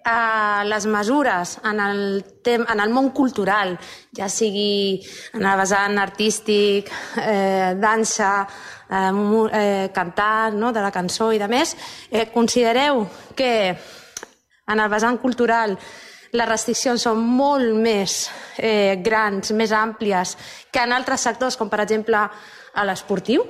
eh, 0.05 0.65
les 0.65 0.87
mesures 0.87 1.57
en 1.65 1.81
el, 1.81 2.03
tem 2.43 2.65
en 2.69 2.81
el 2.81 2.93
món 2.95 3.11
cultural, 3.17 3.77
ja 4.17 4.29
sigui 4.29 5.01
en 5.35 5.45
el 5.45 5.57
vessant 5.61 5.99
artístic, 6.01 6.91
eh, 7.23 7.75
dansa, 7.81 8.35
eh, 8.91 9.11
eh, 9.53 9.91
cantar 9.95 10.53
no? 10.55 10.73
de 10.73 10.81
la 10.81 10.93
cançó 10.93 11.33
i 11.33 11.39
de 11.39 11.49
més, 11.49 11.77
eh, 12.11 12.29
considereu 12.33 13.07
que 13.37 13.53
en 14.71 14.81
el 14.81 14.89
vessant 14.89 15.19
cultural 15.19 15.77
les 16.33 16.49
restriccions 16.49 17.03
són 17.03 17.19
molt 17.19 17.75
més 17.75 18.29
eh, 18.57 19.01
grans, 19.03 19.51
més 19.53 19.73
àmplies 19.75 20.37
que 20.71 20.83
en 20.83 20.95
altres 20.95 21.27
sectors, 21.27 21.57
com 21.59 21.69
per 21.69 21.83
exemple 21.83 22.21
a 22.21 22.85
l'esportiu? 22.87 23.45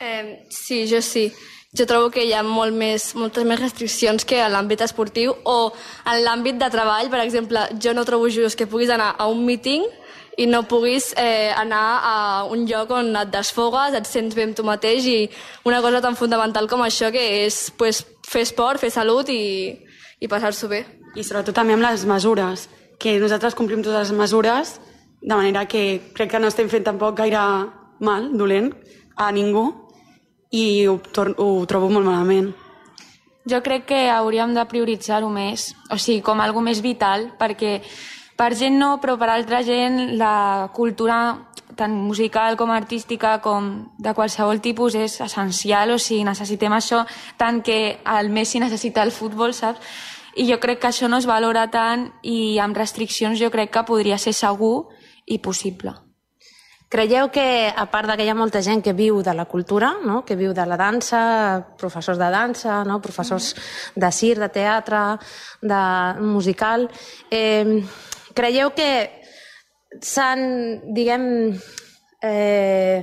Eh, 0.00 0.46
sí, 0.50 0.86
jo 0.88 1.02
sí. 1.04 1.28
Jo 1.76 1.84
trobo 1.84 2.08
que 2.08 2.22
hi 2.24 2.32
ha 2.32 2.40
molt 2.46 2.72
més, 2.72 3.10
moltes 3.18 3.44
més 3.44 3.60
restriccions 3.60 4.24
que 4.24 4.38
a 4.40 4.48
l'àmbit 4.48 4.80
esportiu 4.80 5.34
o 5.44 5.56
en 6.08 6.22
l'àmbit 6.24 6.56
de 6.56 6.70
treball, 6.72 7.10
per 7.12 7.20
exemple, 7.20 7.66
jo 7.82 7.92
no 7.92 8.04
trobo 8.08 8.30
just 8.32 8.56
que 8.56 8.68
puguis 8.70 8.92
anar 8.94 9.10
a 9.18 9.26
un 9.28 9.42
míting 9.44 9.84
i 10.40 10.46
no 10.48 10.62
puguis 10.68 11.10
eh, 11.20 11.52
anar 11.52 11.84
a 12.00 12.16
un 12.48 12.64
lloc 12.68 12.94
on 12.96 13.12
et 13.20 13.32
desfogues, 13.32 13.92
et 13.92 14.08
sents 14.08 14.36
bé 14.36 14.46
amb 14.48 14.56
tu 14.56 14.64
mateix 14.64 15.04
i 15.04 15.18
una 15.68 15.82
cosa 15.84 16.00
tan 16.00 16.16
fundamental 16.16 16.68
com 16.68 16.84
això 16.84 17.12
que 17.12 17.24
és 17.44 17.70
pues, 17.76 18.04
fer 18.24 18.46
esport, 18.46 18.80
fer 18.80 18.92
salut 18.94 19.28
i, 19.32 19.76
i 20.20 20.32
passar-s'ho 20.32 20.72
bé. 20.72 20.84
I 21.16 21.24
sobretot 21.24 21.56
també 21.56 21.76
amb 21.76 21.84
les 21.84 22.08
mesures, 22.08 22.68
que 23.00 23.18
nosaltres 23.20 23.56
complim 23.56 23.84
totes 23.84 24.08
les 24.08 24.16
mesures 24.16 24.76
de 25.20 25.34
manera 25.34 25.66
que 25.68 26.12
crec 26.16 26.32
que 26.32 26.40
no 26.40 26.48
estem 26.48 26.68
fent 26.72 26.84
tampoc 26.88 27.16
gaire 27.20 27.42
mal, 28.00 28.30
dolent, 28.36 28.72
a 29.16 29.32
ningú 29.32 29.72
i 30.50 30.86
ho, 30.86 30.98
ho 30.98 31.50
trobo 31.66 31.90
molt 31.90 32.06
malament. 32.06 32.52
Jo 33.46 33.60
crec 33.62 33.86
que 33.86 33.98
hauríem 34.10 34.54
de 34.56 34.64
prioritzar-ho 34.66 35.28
més, 35.30 35.70
o 35.90 35.98
sigui, 35.98 36.22
com 36.26 36.40
algo 36.42 36.62
més 36.62 36.80
vital, 36.82 37.30
perquè 37.38 37.78
per 38.36 38.54
gent 38.58 38.74
no, 38.78 38.96
però 39.00 39.14
per 39.16 39.30
altra 39.30 39.62
gent 39.64 40.16
la 40.18 40.68
cultura 40.74 41.18
tant 41.76 41.92
musical 41.92 42.56
com 42.56 42.72
artística 42.72 43.36
com 43.44 43.92
de 43.98 44.14
qualsevol 44.16 44.62
tipus 44.64 44.96
és 44.96 45.18
essencial, 45.20 45.92
o 45.92 45.98
sigui, 46.00 46.24
necessitem 46.24 46.72
això 46.72 47.04
tant 47.36 47.60
que 47.62 47.98
el 48.16 48.30
Messi 48.32 48.62
necessita 48.62 49.04
el 49.04 49.12
futbol, 49.12 49.54
saps? 49.54 49.80
I 50.36 50.48
jo 50.50 50.58
crec 50.60 50.82
que 50.82 50.90
això 50.90 51.08
no 51.08 51.20
es 51.20 51.28
valora 51.28 51.68
tant 51.72 52.10
i 52.22 52.58
amb 52.60 52.76
restriccions 52.76 53.40
jo 53.40 53.52
crec 53.52 53.72
que 53.72 53.86
podria 53.88 54.18
ser 54.18 54.34
segur 54.36 54.88
i 55.24 55.38
possible. 55.38 56.05
Creieu 56.88 57.32
que, 57.34 57.66
a 57.66 57.84
part 57.90 58.12
que 58.14 58.22
hi 58.22 58.30
ha 58.30 58.38
molta 58.38 58.60
gent 58.62 58.78
que 58.84 58.94
viu 58.94 59.18
de 59.26 59.32
la 59.34 59.48
cultura, 59.50 59.96
no? 60.06 60.20
que 60.24 60.36
viu 60.38 60.52
de 60.54 60.66
la 60.70 60.76
dansa, 60.78 61.20
professors 61.78 62.18
de 62.18 62.28
dansa, 62.30 62.84
no? 62.86 63.00
professors 63.02 63.54
de 63.96 64.10
circ, 64.14 64.38
de 64.44 64.48
teatre, 64.54 65.00
de 65.62 65.80
musical, 66.22 66.86
eh, 67.30 67.82
Creieu 68.36 68.70
que 68.76 68.90
s'han, 69.98 70.42
diguem, 70.94 71.26
eh, 72.22 73.02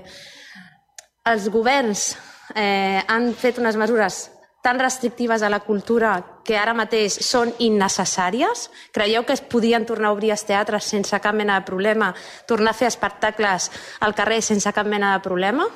els 1.26 1.50
governs 1.50 2.14
eh, 2.56 3.02
han 3.08 3.34
fet 3.36 3.60
unes 3.60 3.76
mesures 3.80 4.30
tan 4.64 4.80
restrictives 4.80 5.44
a 5.44 5.52
la 5.52 5.60
cultura 5.66 6.16
que 6.44 6.58
ara 6.60 6.76
mateix 6.76 7.16
són 7.26 7.54
innecessàries? 7.64 8.68
Creieu 8.96 9.24
que 9.26 9.36
es 9.38 9.42
podien 9.42 9.86
tornar 9.86 10.12
a 10.12 10.18
obrir 10.18 10.34
els 10.36 10.46
teatres 10.48 10.90
sense 10.92 11.20
cap 11.24 11.36
mena 11.36 11.60
de 11.60 11.68
problema, 11.68 12.14
tornar 12.48 12.74
a 12.74 12.78
fer 12.78 12.90
espectacles 12.92 13.70
al 14.02 14.16
carrer 14.16 14.42
sense 14.42 14.72
cap 14.74 14.88
mena 14.88 15.14
de 15.16 15.24
problema? 15.24 15.68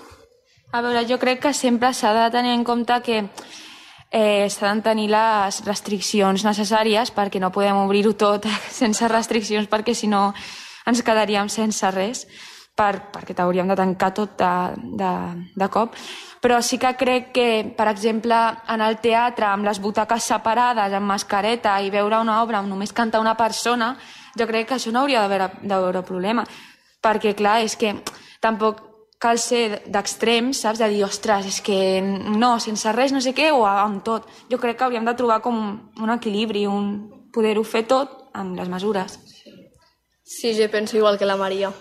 A 0.71 0.82
veure, 0.84 1.06
jo 1.08 1.15
crec 1.19 1.39
que 1.45 1.53
sempre 1.56 1.93
s'ha 1.95 2.12
de 2.13 2.27
tenir 2.32 2.51
en 2.58 2.65
compte 2.67 2.99
que 3.06 3.21
eh, 4.12 4.47
s'han 4.49 4.82
de 4.82 4.89
tenir 4.89 5.08
les 5.12 5.62
restriccions 5.65 6.43
necessàries 6.43 7.12
perquè 7.15 7.39
no 7.39 7.53
podem 7.56 7.80
obrir-ho 7.86 8.13
tot 8.19 8.47
sense 8.82 9.08
restriccions 9.08 9.71
perquè 9.71 9.95
si 9.95 10.12
no 10.12 10.34
ens 10.88 11.03
quedaríem 11.03 11.49
sense 11.51 11.91
res 11.91 12.25
per, 12.77 13.10
perquè 13.12 13.36
t'hauríem 13.36 13.67
de 13.71 13.77
tancar 13.80 14.13
tot 14.13 14.38
de, 14.38 14.53
de, 14.99 15.12
de 15.56 15.69
cop. 15.73 15.95
Però 16.47 16.62
sí 16.63 16.77
que 16.79 16.93
crec 16.95 17.33
que, 17.36 17.73
per 17.75 17.89
exemple, 17.91 18.38
en 18.71 18.79
el 18.79 19.01
teatre, 19.03 19.49
amb 19.49 19.67
les 19.67 19.81
butaques 19.83 20.23
separades, 20.31 20.93
amb 20.95 21.10
mascareta, 21.12 21.73
i 21.83 21.89
veure 21.91 22.21
una 22.23 22.38
obra 22.39 22.62
on 22.63 22.69
només 22.71 22.93
canta 22.95 23.19
una 23.19 23.33
persona, 23.36 23.89
jo 24.31 24.45
crec 24.47 24.69
que 24.69 24.77
això 24.77 24.93
no 24.95 25.01
hauria 25.01 25.25
d'haver 25.27 26.03
problema. 26.07 26.45
Perquè, 27.03 27.33
clar, 27.36 27.57
és 27.65 27.75
que 27.75 27.97
tampoc 28.39 28.79
cal 29.19 29.41
ser 29.43 29.81
d'extrems, 29.91 30.62
saps? 30.63 30.79
De 30.79 30.88
dir, 30.93 31.01
ostres, 31.03 31.49
és 31.49 31.57
que 31.60 31.99
no, 31.99 32.53
sense 32.63 32.93
res, 32.95 33.12
no 33.12 33.19
sé 33.19 33.33
què, 33.36 33.49
o 33.51 33.65
amb 33.67 33.99
tot. 34.05 34.29
Jo 34.47 34.55
crec 34.55 34.77
que 34.79 34.86
hauríem 34.88 35.03
de 35.03 35.15
trobar 35.19 35.41
com 35.43 35.57
un 35.99 36.13
equilibri, 36.15 36.63
un 36.63 37.27
poder-ho 37.36 37.65
fer 37.67 37.83
tot 37.91 38.31
amb 38.31 38.55
les 38.55 38.71
mesures. 38.71 39.19
Sí, 40.23 40.55
jo 40.55 40.71
penso 40.71 40.95
igual 40.95 41.19
que 41.19 41.27
la 41.27 41.36
Maria. 41.36 41.73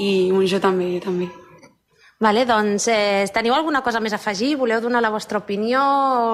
I 0.00 0.32
jo 0.48 0.56
també, 0.56 0.88
jo 0.96 1.04
també. 1.04 1.28
Vale, 2.18 2.42
doncs, 2.44 2.88
eh, 2.90 3.30
teniu 3.30 3.54
alguna 3.54 3.80
cosa 3.86 4.00
més 4.02 4.12
a 4.12 4.16
afegir? 4.18 4.56
Voleu 4.58 4.80
donar 4.82 4.98
la 5.00 5.10
vostra 5.14 5.38
opinió, 5.38 5.82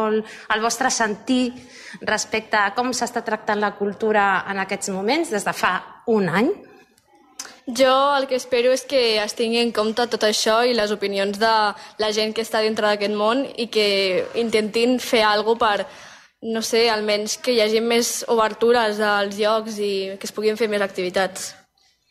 el, 0.08 0.22
el 0.54 0.60
vostre 0.62 0.88
sentir 0.88 1.52
respecte 2.00 2.56
a 2.56 2.70
com 2.72 2.94
s'està 2.96 3.20
tractant 3.20 3.60
la 3.60 3.74
cultura 3.76 4.46
en 4.48 4.62
aquests 4.62 4.88
moments 4.94 5.28
des 5.28 5.44
de 5.44 5.52
fa 5.52 5.74
un 6.08 6.30
any? 6.30 6.48
Jo 7.66 7.92
el 8.16 8.26
que 8.28 8.36
espero 8.36 8.72
és 8.72 8.84
que 8.88 9.18
es 9.20 9.36
tingui 9.36 9.60
en 9.60 9.72
compte 9.76 10.06
tot 10.08 10.24
això 10.24 10.62
i 10.64 10.72
les 10.72 10.90
opinions 10.92 11.36
de 11.40 11.52
la 12.00 12.10
gent 12.16 12.32
que 12.32 12.44
està 12.44 12.62
dintre 12.64 12.88
d'aquest 12.88 13.12
món 13.16 13.44
i 13.44 13.66
que 13.68 14.24
intentin 14.40 14.96
fer 15.00 15.20
alguna 15.24 15.60
per, 15.60 15.86
no 16.48 16.62
sé, 16.64 16.86
almenys 16.88 17.36
que 17.44 17.52
hi 17.52 17.60
hagi 17.60 17.80
més 17.84 18.22
obertures 18.32 19.00
als 19.00 19.36
llocs 19.36 19.76
i 19.76 19.92
que 20.16 20.28
es 20.28 20.32
puguin 20.32 20.56
fer 20.56 20.68
més 20.72 20.84
activitats. 20.84 21.52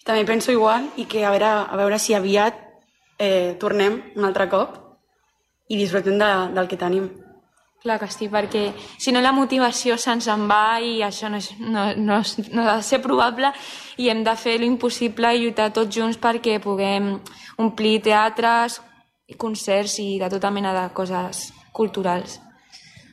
També 0.06 0.26
penso 0.30 0.54
igual 0.54 0.92
i 0.98 1.06
que 1.10 1.26
a 1.26 1.34
veure, 1.34 1.52
a 1.66 1.82
veure 1.82 1.98
si 1.98 2.14
aviat 2.14 2.73
eh, 3.18 3.56
tornem 3.60 4.00
un 4.16 4.26
altre 4.26 4.48
cop 4.50 4.80
i 5.70 5.78
disfrutem 5.78 6.18
de, 6.20 6.32
del 6.56 6.68
que 6.68 6.80
tenim. 6.80 7.10
Clar 7.84 7.98
que 8.00 8.08
sí, 8.08 8.30
perquè 8.32 8.70
si 8.80 9.12
no 9.12 9.20
la 9.20 9.34
motivació 9.36 9.98
se'ns 10.00 10.30
en 10.32 10.46
va 10.48 10.80
i 10.80 11.02
això 11.04 11.28
no, 11.28 11.42
és, 11.42 11.50
no, 11.60 11.90
no, 12.00 12.22
és, 12.24 12.38
no 12.54 12.64
ha 12.64 12.78
de 12.78 12.86
ser 12.88 13.02
probable 13.04 13.52
i 14.00 14.08
hem 14.08 14.24
de 14.24 14.36
fer 14.40 14.56
l'impossible 14.62 15.34
i 15.36 15.42
lluitar 15.44 15.74
tots 15.76 15.92
junts 15.92 16.20
perquè 16.22 16.62
puguem 16.64 17.18
omplir 17.60 17.98
teatres, 18.06 18.80
concerts 19.38 19.98
i 20.00 20.16
de 20.22 20.32
tota 20.32 20.52
mena 20.52 20.72
de 20.78 20.88
coses 20.96 21.50
culturals. 21.76 22.40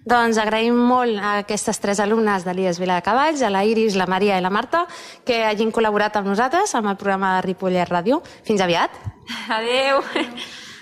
Doncs 0.08 0.38
agraïm 0.40 0.78
molt 0.88 1.20
a 1.20 1.34
aquestes 1.42 1.76
tres 1.76 1.98
alumnes 2.00 2.44
de 2.46 2.54
l'IES 2.56 2.78
Vila 2.80 2.96
de 2.96 3.04
Cavalls, 3.04 3.42
a 3.44 3.50
la 3.52 3.66
Iris, 3.68 3.98
la 4.00 4.06
Maria 4.08 4.38
i 4.38 4.42
la 4.42 4.52
Marta, 4.52 4.86
que 5.28 5.42
hagin 5.44 5.68
col·laborat 5.72 6.16
amb 6.16 6.30
nosaltres 6.32 6.72
amb 6.78 6.88
el 6.88 6.96
programa 6.96 7.34
de 7.36 7.42
Ripollet 7.44 7.90
Ràdio. 7.90 8.22
Fins 8.46 8.64
aviat. 8.64 8.94
Adeu. 9.52 10.00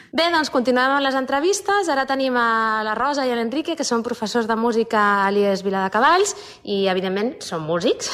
Bé, 0.08 0.28
doncs 0.30 0.52
continuem 0.54 0.94
amb 0.94 1.02
les 1.02 1.18
entrevistes. 1.18 1.90
Ara 1.90 2.06
tenim 2.06 2.36
a 2.38 2.84
la 2.86 2.94
Rosa 2.94 3.26
i 3.26 3.32
a 3.34 3.36
l'Enrique, 3.36 3.74
que 3.76 3.84
són 3.84 4.06
professors 4.06 4.46
de 4.46 4.56
música 4.56 5.02
a 5.24 5.32
l'IES 5.34 5.64
Vila 5.66 5.82
de 5.82 5.92
Cavalls 5.92 6.36
i, 6.62 6.86
evidentment, 6.86 7.34
són 7.42 7.66
músics 7.66 8.12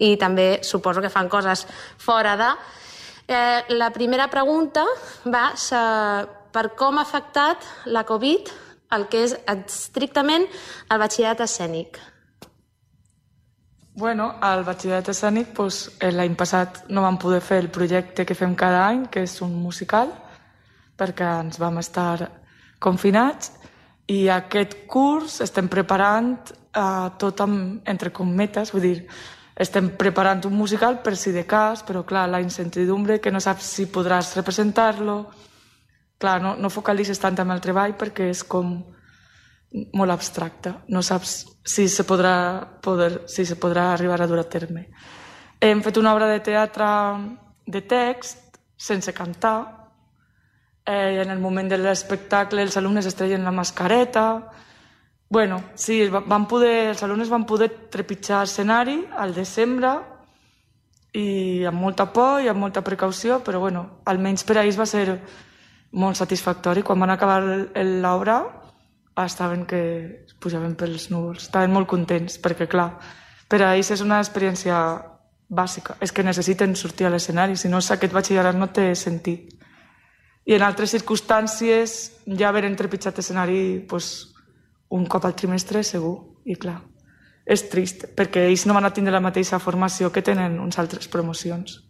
i 0.00 0.16
també 0.18 0.64
suposo 0.66 1.00
que 1.04 1.12
fan 1.12 1.30
coses 1.30 1.62
fora 1.98 2.34
de... 2.40 2.50
Eh, 3.30 3.76
la 3.78 3.92
primera 3.94 4.26
pregunta 4.26 4.82
va 5.30 5.52
per 6.50 6.64
com 6.74 6.98
ha 6.98 7.04
afectat 7.06 7.62
la 7.86 8.02
Covid 8.08 8.50
el 8.94 9.06
que 9.10 9.24
és 9.26 9.36
estrictament 9.48 10.46
el 10.90 11.02
batxillerat 11.02 11.44
escènic. 11.46 12.00
Bueno, 14.00 14.30
al 14.40 14.64
batxillerat 14.64 15.10
escènic 15.12 15.54
doncs, 15.56 15.82
l'any 16.14 16.36
passat 16.38 16.84
no 16.88 17.02
vam 17.04 17.18
poder 17.18 17.40
fer 17.44 17.58
el 17.64 17.70
projecte 17.74 18.24
que 18.26 18.38
fem 18.38 18.54
cada 18.54 18.86
any, 18.86 19.06
que 19.10 19.24
és 19.26 19.40
un 19.42 19.54
musical, 19.62 20.12
perquè 20.96 21.26
ens 21.42 21.58
vam 21.60 21.80
estar 21.82 22.30
confinats 22.80 23.52
i 24.10 24.28
aquest 24.32 24.86
curs 24.90 25.40
estem 25.44 25.68
preparant 25.70 26.32
eh, 26.50 27.08
tot 27.18 27.42
amb, 27.44 27.82
entre 27.88 28.10
cometes, 28.14 28.72
vull 28.74 28.86
dir, 28.88 28.96
estem 29.60 29.92
preparant 30.00 30.42
un 30.48 30.56
musical 30.56 30.98
per 31.04 31.14
si 31.20 31.34
de 31.36 31.44
cas, 31.46 31.84
però 31.86 32.02
clar, 32.08 32.24
la 32.28 32.40
incertidumbre 32.40 33.20
que 33.20 33.30
no 33.30 33.42
saps 33.44 33.68
si 33.76 33.86
podràs 33.92 34.32
representar-lo, 34.38 35.18
clar, 36.20 36.38
no, 36.44 36.54
no 36.60 36.70
focalitzes 36.70 37.18
tant 37.18 37.38
en 37.40 37.50
el 37.54 37.62
treball 37.64 37.96
perquè 37.98 38.28
és 38.30 38.44
com 38.44 38.74
molt 39.96 40.12
abstracte. 40.12 40.74
No 40.92 41.02
saps 41.02 41.40
si 41.64 41.88
se 41.88 42.04
podrà, 42.04 42.34
poder, 42.82 43.24
si 43.30 43.46
se 43.46 43.56
podrà 43.60 43.92
arribar 43.94 44.20
a 44.20 44.28
dur 44.28 44.40
a 44.42 44.48
terme. 44.48 44.88
Hem 45.60 45.82
fet 45.84 46.00
una 46.00 46.14
obra 46.14 46.28
de 46.30 46.40
teatre 46.44 46.86
de 47.66 47.82
text 47.82 48.58
sense 48.76 49.12
cantar. 49.12 49.88
Eh, 50.84 51.20
en 51.22 51.30
el 51.30 51.38
moment 51.38 51.68
de 51.68 51.78
l'espectacle 51.78 52.62
els 52.62 52.76
alumnes 52.76 53.06
es 53.06 53.14
treien 53.14 53.44
la 53.44 53.52
mascareta. 53.54 54.50
Bueno, 55.28 55.62
sí, 55.74 56.08
van 56.08 56.48
poder, 56.48 56.90
els 56.90 57.02
alumnes 57.06 57.28
van 57.30 57.46
poder 57.46 57.70
trepitjar 57.92 58.42
escenari 58.48 58.96
al 59.16 59.34
desembre 59.34 59.92
i 61.14 61.62
amb 61.66 61.78
molta 61.78 62.08
por 62.10 62.40
i 62.42 62.48
amb 62.50 62.58
molta 62.58 62.82
precaució, 62.82 63.38
però 63.44 63.60
bueno, 63.62 64.00
almenys 64.10 64.42
per 64.46 64.58
a 64.58 64.64
ells 64.64 64.78
va 64.78 64.86
ser 64.86 65.20
molt 65.92 66.16
satisfactori. 66.16 66.82
Quan 66.82 67.00
van 67.00 67.10
acabar 67.10 67.40
l'obra 67.42 68.40
estaven 69.24 69.66
que 69.66 70.24
es 70.26 70.34
pujaven 70.34 70.76
pels 70.76 71.10
núvols. 71.10 71.44
Estaven 71.48 71.72
molt 71.72 71.88
contents 71.88 72.38
perquè, 72.40 72.68
clar, 72.70 72.94
per 73.50 73.62
a 73.62 73.74
ells 73.76 73.90
és 73.92 74.02
una 74.04 74.20
experiència 74.22 74.76
bàsica. 75.48 75.96
És 76.00 76.12
que 76.12 76.24
necessiten 76.24 76.76
sortir 76.76 77.06
a 77.06 77.10
l'escenari, 77.10 77.56
si 77.56 77.68
no 77.68 77.82
aquest 77.82 78.12
batxillerat 78.14 78.56
no 78.56 78.70
té 78.72 78.94
sentit. 78.94 79.50
I 80.46 80.56
en 80.56 80.62
altres 80.64 80.94
circumstàncies 80.94 81.98
ja 82.38 82.48
haver 82.48 82.64
entrepitjat 82.64 83.18
escenari 83.18 83.84
pues, 83.88 84.32
un 84.88 85.06
cop 85.06 85.26
al 85.26 85.36
trimestre 85.36 85.82
segur, 85.84 86.40
i 86.44 86.56
clar, 86.56 86.80
és 87.44 87.66
trist, 87.68 88.06
perquè 88.16 88.46
ells 88.48 88.64
no 88.66 88.74
van 88.74 88.88
a 88.88 88.94
tindre 88.94 89.12
la 89.12 89.22
mateixa 89.22 89.60
formació 89.60 90.10
que 90.10 90.22
tenen 90.22 90.58
uns 90.62 90.78
altres 90.78 91.08
promocions. 91.08 91.89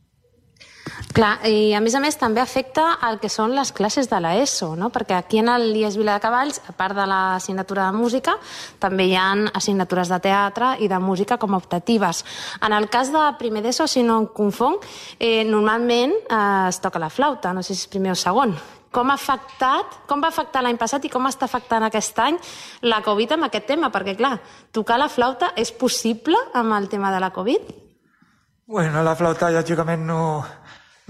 Clar, 1.11 1.40
i 1.50 1.72
a 1.74 1.81
més 1.83 1.94
a 1.98 2.00
més 2.03 2.14
també 2.14 2.38
afecta 2.38 2.85
el 3.09 3.18
que 3.18 3.29
són 3.33 3.50
les 3.57 3.72
classes 3.74 4.07
de 4.07 4.18
l'ESO, 4.22 4.76
no? 4.79 4.92
perquè 4.94 5.16
aquí 5.16 5.40
en 5.42 5.48
el 5.50 5.72
IES 5.74 5.96
Vila 5.98 6.14
de 6.14 6.22
Cavalls, 6.22 6.61
a 6.70 6.74
part 6.76 6.94
de 6.94 7.07
l'assignatura 7.11 7.88
de 7.88 7.98
música, 7.98 8.37
també 8.79 9.09
hi 9.11 9.16
ha 9.18 9.33
assignatures 9.59 10.12
de 10.12 10.20
teatre 10.22 10.76
i 10.79 10.87
de 10.92 11.00
música 11.03 11.38
com 11.42 11.57
a 11.57 11.59
optatives. 11.59 12.22
En 12.62 12.76
el 12.76 12.87
cas 12.92 13.11
de 13.11 13.24
primer 13.40 13.64
d'ESO, 13.66 13.88
si 13.90 14.05
no 14.07 14.20
em 14.22 14.29
confonc, 14.37 14.87
eh, 15.18 15.42
normalment 15.48 16.14
eh, 16.14 16.68
es 16.68 16.79
toca 16.79 17.03
la 17.03 17.11
flauta, 17.11 17.53
no 17.53 17.66
sé 17.66 17.74
si 17.74 17.88
és 17.88 17.90
primer 17.90 18.14
o 18.14 18.18
segon. 18.18 18.55
Com 18.94 19.11
ha 19.11 19.18
afectat, 19.18 20.00
com 20.07 20.22
va 20.22 20.31
afectar 20.31 20.62
l'any 20.62 20.79
passat 20.79 21.05
i 21.07 21.11
com 21.11 21.26
està 21.26 21.46
afectant 21.46 21.85
aquest 21.87 22.16
any 22.22 22.38
la 22.87 23.03
Covid 23.07 23.37
amb 23.37 23.46
aquest 23.46 23.68
tema? 23.70 23.90
Perquè, 23.90 24.16
clar, 24.18 24.37
tocar 24.74 24.98
la 24.98 25.11
flauta 25.11 25.53
és 25.59 25.70
possible 25.70 26.38
amb 26.55 26.74
el 26.79 26.88
tema 26.90 27.11
de 27.14 27.20
la 27.22 27.31
Covid? 27.35 27.70
Bueno, 28.70 29.03
la 29.03 29.14
flauta, 29.18 29.50
lògicament, 29.50 30.03
no, 30.07 30.18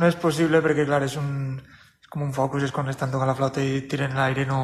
no 0.01 0.09
és 0.09 0.17
possible 0.17 0.63
perquè, 0.65 0.87
clar, 0.89 1.03
és, 1.05 1.15
un, 1.21 1.59
és 2.01 2.09
com 2.09 2.25
un 2.25 2.33
focus, 2.33 2.65
és 2.65 2.73
quan 2.73 2.89
estan 2.89 3.13
tocant 3.13 3.29
la 3.29 3.37
flauta 3.37 3.61
i 3.61 3.83
tiren 3.91 4.17
l'aire, 4.17 4.47
no, 4.49 4.61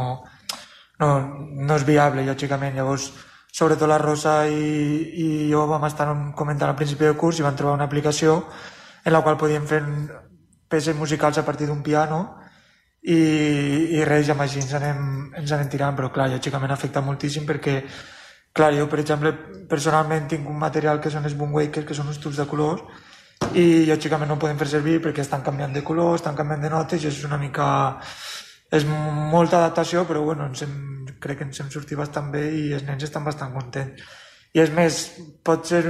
no, 1.03 1.11
no 1.61 1.77
és 1.77 1.85
viable, 1.85 2.25
lògicament. 2.25 2.77
Llavors, 2.79 3.11
sobretot 3.53 3.89
la 3.89 4.01
Rosa 4.01 4.39
i, 4.49 4.73
i 5.23 5.29
jo 5.51 5.67
vam 5.69 5.85
estar 5.89 6.09
comentant 6.37 6.71
al 6.71 6.79
principi 6.79 7.05
del 7.05 7.19
curs 7.21 7.41
i 7.41 7.45
vam 7.45 7.57
trobar 7.57 7.77
una 7.77 7.89
aplicació 7.89 8.41
en 9.05 9.15
la 9.15 9.23
qual 9.23 9.39
podíem 9.41 9.69
fer 9.69 9.83
peces 10.69 10.97
musicals 10.97 11.39
a 11.39 11.45
partir 11.47 11.69
d'un 11.69 11.83
piano 11.85 12.21
i, 13.07 13.17
i 13.97 14.05
res, 14.05 14.33
amb 14.33 14.43
així 14.43 14.61
ens 14.65 14.73
anem, 14.75 15.01
ens 15.39 15.53
anem 15.55 15.69
tirant, 15.71 15.95
però 15.97 16.11
clar, 16.13 16.31
lògicament 16.33 16.73
afecta 16.75 17.05
moltíssim 17.05 17.47
perquè 17.47 17.77
clar, 18.57 18.73
jo 18.75 18.89
per 18.91 18.99
exemple 19.05 19.33
personalment 19.71 20.27
tinc 20.33 20.49
un 20.51 20.59
material 20.59 21.01
que 21.01 21.13
són 21.13 21.29
els 21.29 21.37
boomwakers, 21.39 21.87
que 21.87 21.95
són 21.95 22.11
uns 22.11 22.19
tubs 22.21 22.41
de 22.41 22.49
colors 22.51 22.83
i 23.57 23.85
lògicament 23.89 24.31
no 24.31 24.39
podem 24.41 24.59
fer 24.61 24.69
servir 24.71 24.99
perquè 25.05 25.23
estan 25.25 25.45
canviant 25.45 25.75
de 25.75 25.85
color, 25.85 26.15
estan 26.17 26.37
canviant 26.37 26.63
de 26.65 26.73
notes 26.73 27.05
i 27.05 27.11
és 27.13 27.23
una 27.29 27.39
mica... 27.41 27.69
és 28.73 28.85
molta 28.85 29.61
adaptació 29.61 30.03
però 30.09 30.25
bueno, 30.25 30.47
ens 30.51 30.63
hem, 30.65 30.73
crec 31.23 31.39
que 31.39 31.45
ens 31.47 31.61
hem 31.61 31.69
sortit 31.71 31.99
bastant 31.99 32.33
bé 32.33 32.49
i 32.51 32.73
els 32.75 32.87
nens 32.87 33.05
estan 33.07 33.25
bastant 33.25 33.53
contents. 33.55 34.03
I 34.57 34.63
és 34.65 34.73
més, 34.75 34.99
pot 35.45 35.69
ser 35.69 35.85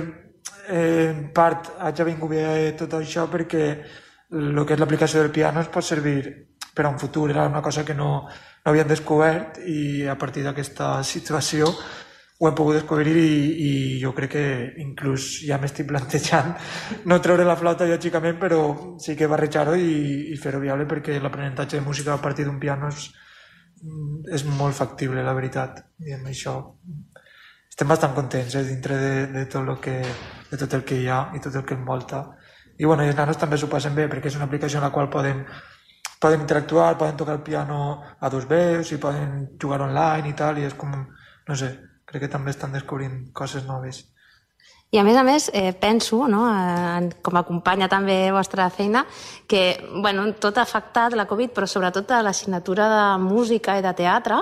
eh, 0.68 1.12
en 1.12 1.30
part 1.34 1.70
haig 1.78 2.02
vingut 2.04 2.34
bé 2.34 2.74
tot 2.78 2.98
això 2.98 3.26
perquè 3.32 3.64
el 4.32 4.64
que 4.66 4.74
és 4.74 4.80
l'aplicació 4.80 5.22
del 5.22 5.32
piano 5.32 5.62
es 5.62 5.70
pot 5.72 5.86
servir 5.86 6.18
per 6.74 6.84
a 6.84 6.90
un 6.90 6.98
futur, 6.98 7.30
era 7.30 7.46
una 7.46 7.62
cosa 7.62 7.84
que 7.84 7.94
no, 7.94 8.26
no 8.26 8.70
havien 8.70 8.88
descobert 8.88 9.62
i 9.64 10.04
a 10.06 10.18
partir 10.18 10.44
d'aquesta 10.44 11.02
situació 11.04 11.70
ho 12.38 12.48
hem 12.48 12.54
pogut 12.54 12.76
descobrir 12.76 13.16
i, 13.16 13.36
i 13.66 13.70
jo 14.02 14.12
crec 14.16 14.32
que 14.34 14.46
inclús 14.82 15.28
ja 15.48 15.56
m'estic 15.60 15.86
plantejant 15.88 16.52
no 17.08 17.20
treure 17.24 17.46
la 17.48 17.56
flauta 17.56 17.88
lògicament 17.88 18.36
però 18.40 18.58
sí 19.00 19.16
que 19.16 19.28
barrejar-ho 19.30 19.76
i, 19.80 20.32
i 20.34 20.36
fer-ho 20.40 20.60
viable 20.60 20.88
perquè 20.90 21.16
l'aprenentatge 21.20 21.78
de 21.78 21.86
música 21.86 22.12
a 22.12 22.20
partir 22.20 22.44
d'un 22.44 22.60
piano 22.60 22.90
és, 22.92 23.08
és 24.36 24.44
molt 24.44 24.76
factible 24.76 25.24
la 25.24 25.36
veritat. 25.36 25.80
I 26.04 26.16
amb 26.18 26.28
això 26.28 26.58
estem 27.70 27.88
bastant 27.88 28.14
contents 28.16 28.54
eh, 28.56 28.64
dintre 28.64 29.00
de, 29.00 29.26
de, 29.32 29.46
tot 29.52 29.64
lo 29.64 29.78
que, 29.80 29.96
de 30.50 30.60
tot 30.60 30.76
el 30.76 30.84
que 30.84 31.00
hi 31.00 31.08
ha 31.08 31.30
i 31.36 31.40
tot 31.44 31.56
el 31.56 31.64
que 31.64 31.76
envolta. 31.76 32.22
I 32.76 32.84
bueno, 32.84 33.04
i 33.04 33.12
els 33.12 33.16
nanos 33.16 33.40
també 33.40 33.56
s'ho 33.56 33.72
passen 33.72 33.96
bé 33.96 34.06
perquè 34.12 34.28
és 34.28 34.36
una 34.36 34.44
aplicació 34.48 34.80
en 34.80 34.86
la 34.86 34.92
qual 34.92 35.08
podem 35.12 35.42
poden 36.20 36.40
interactuar, 36.40 36.96
poden 36.96 37.16
tocar 37.16 37.34
el 37.36 37.44
piano 37.44 38.02
a 38.20 38.28
dos 38.32 38.46
veus 38.48 38.92
i 38.92 39.00
poden 39.00 39.56
jugar 39.60 39.82
online 39.84 40.30
i 40.30 40.36
tal 40.36 40.56
i 40.58 40.64
és 40.64 40.76
com, 40.76 40.92
no 40.92 41.56
sé, 41.56 41.68
crec 42.16 42.30
que 42.30 42.36
també 42.38 42.52
estan 42.54 42.72
descobrint 42.72 43.26
coses 43.36 43.66
noves. 43.68 44.06
I 44.94 45.00
a 45.00 45.02
més 45.02 45.16
a 45.18 45.24
més, 45.26 45.50
eh, 45.52 45.72
penso, 45.74 46.28
no, 46.30 46.44
eh, 46.46 47.08
com 47.20 47.34
a 47.36 47.42
companya 47.42 47.88
també 47.90 48.30
vostra 48.30 48.68
feina, 48.70 49.04
que 49.48 49.82
bueno, 50.00 50.28
tot 50.38 50.58
ha 50.58 50.62
afectat 50.62 51.12
la 51.18 51.26
Covid, 51.26 51.50
però 51.52 51.66
sobretot 51.66 52.10
a 52.12 52.22
l'assignatura 52.22 52.86
de 52.88 53.22
música 53.24 53.74
i 53.76 53.82
de 53.82 53.92
teatre, 53.98 54.38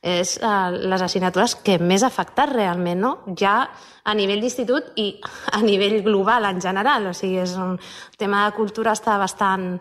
és 0.00 0.36
eh, 0.38 0.70
les 0.70 1.02
assignatures 1.02 1.56
que 1.56 1.80
més 1.82 2.04
ha 2.04 2.12
afectat 2.12 2.54
realment, 2.54 3.00
no? 3.00 3.12
ja 3.36 3.68
a 4.04 4.14
nivell 4.14 4.40
d'institut 4.40 4.94
i 4.96 5.08
a 5.52 5.60
nivell 5.66 6.00
global 6.04 6.46
en 6.46 6.62
general. 6.62 7.10
O 7.10 7.12
sigui, 7.12 7.42
és 7.42 7.56
un 7.58 7.74
el 7.74 8.16
tema 8.16 8.46
de 8.46 8.54
cultura 8.54 8.94
està 8.94 9.18
bastant 9.18 9.80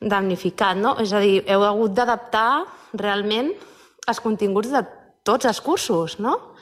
damnificat, 0.00 0.76
no? 0.76 0.96
És 1.00 1.14
a 1.14 1.22
dir, 1.22 1.44
heu 1.46 1.62
hagut 1.64 1.94
d'adaptar 1.94 2.66
realment 2.98 3.54
els 4.06 4.20
continguts 4.20 4.74
de 4.74 4.82
tots 5.24 5.46
els 5.46 5.60
cursos, 5.60 6.18
no? 6.18 6.55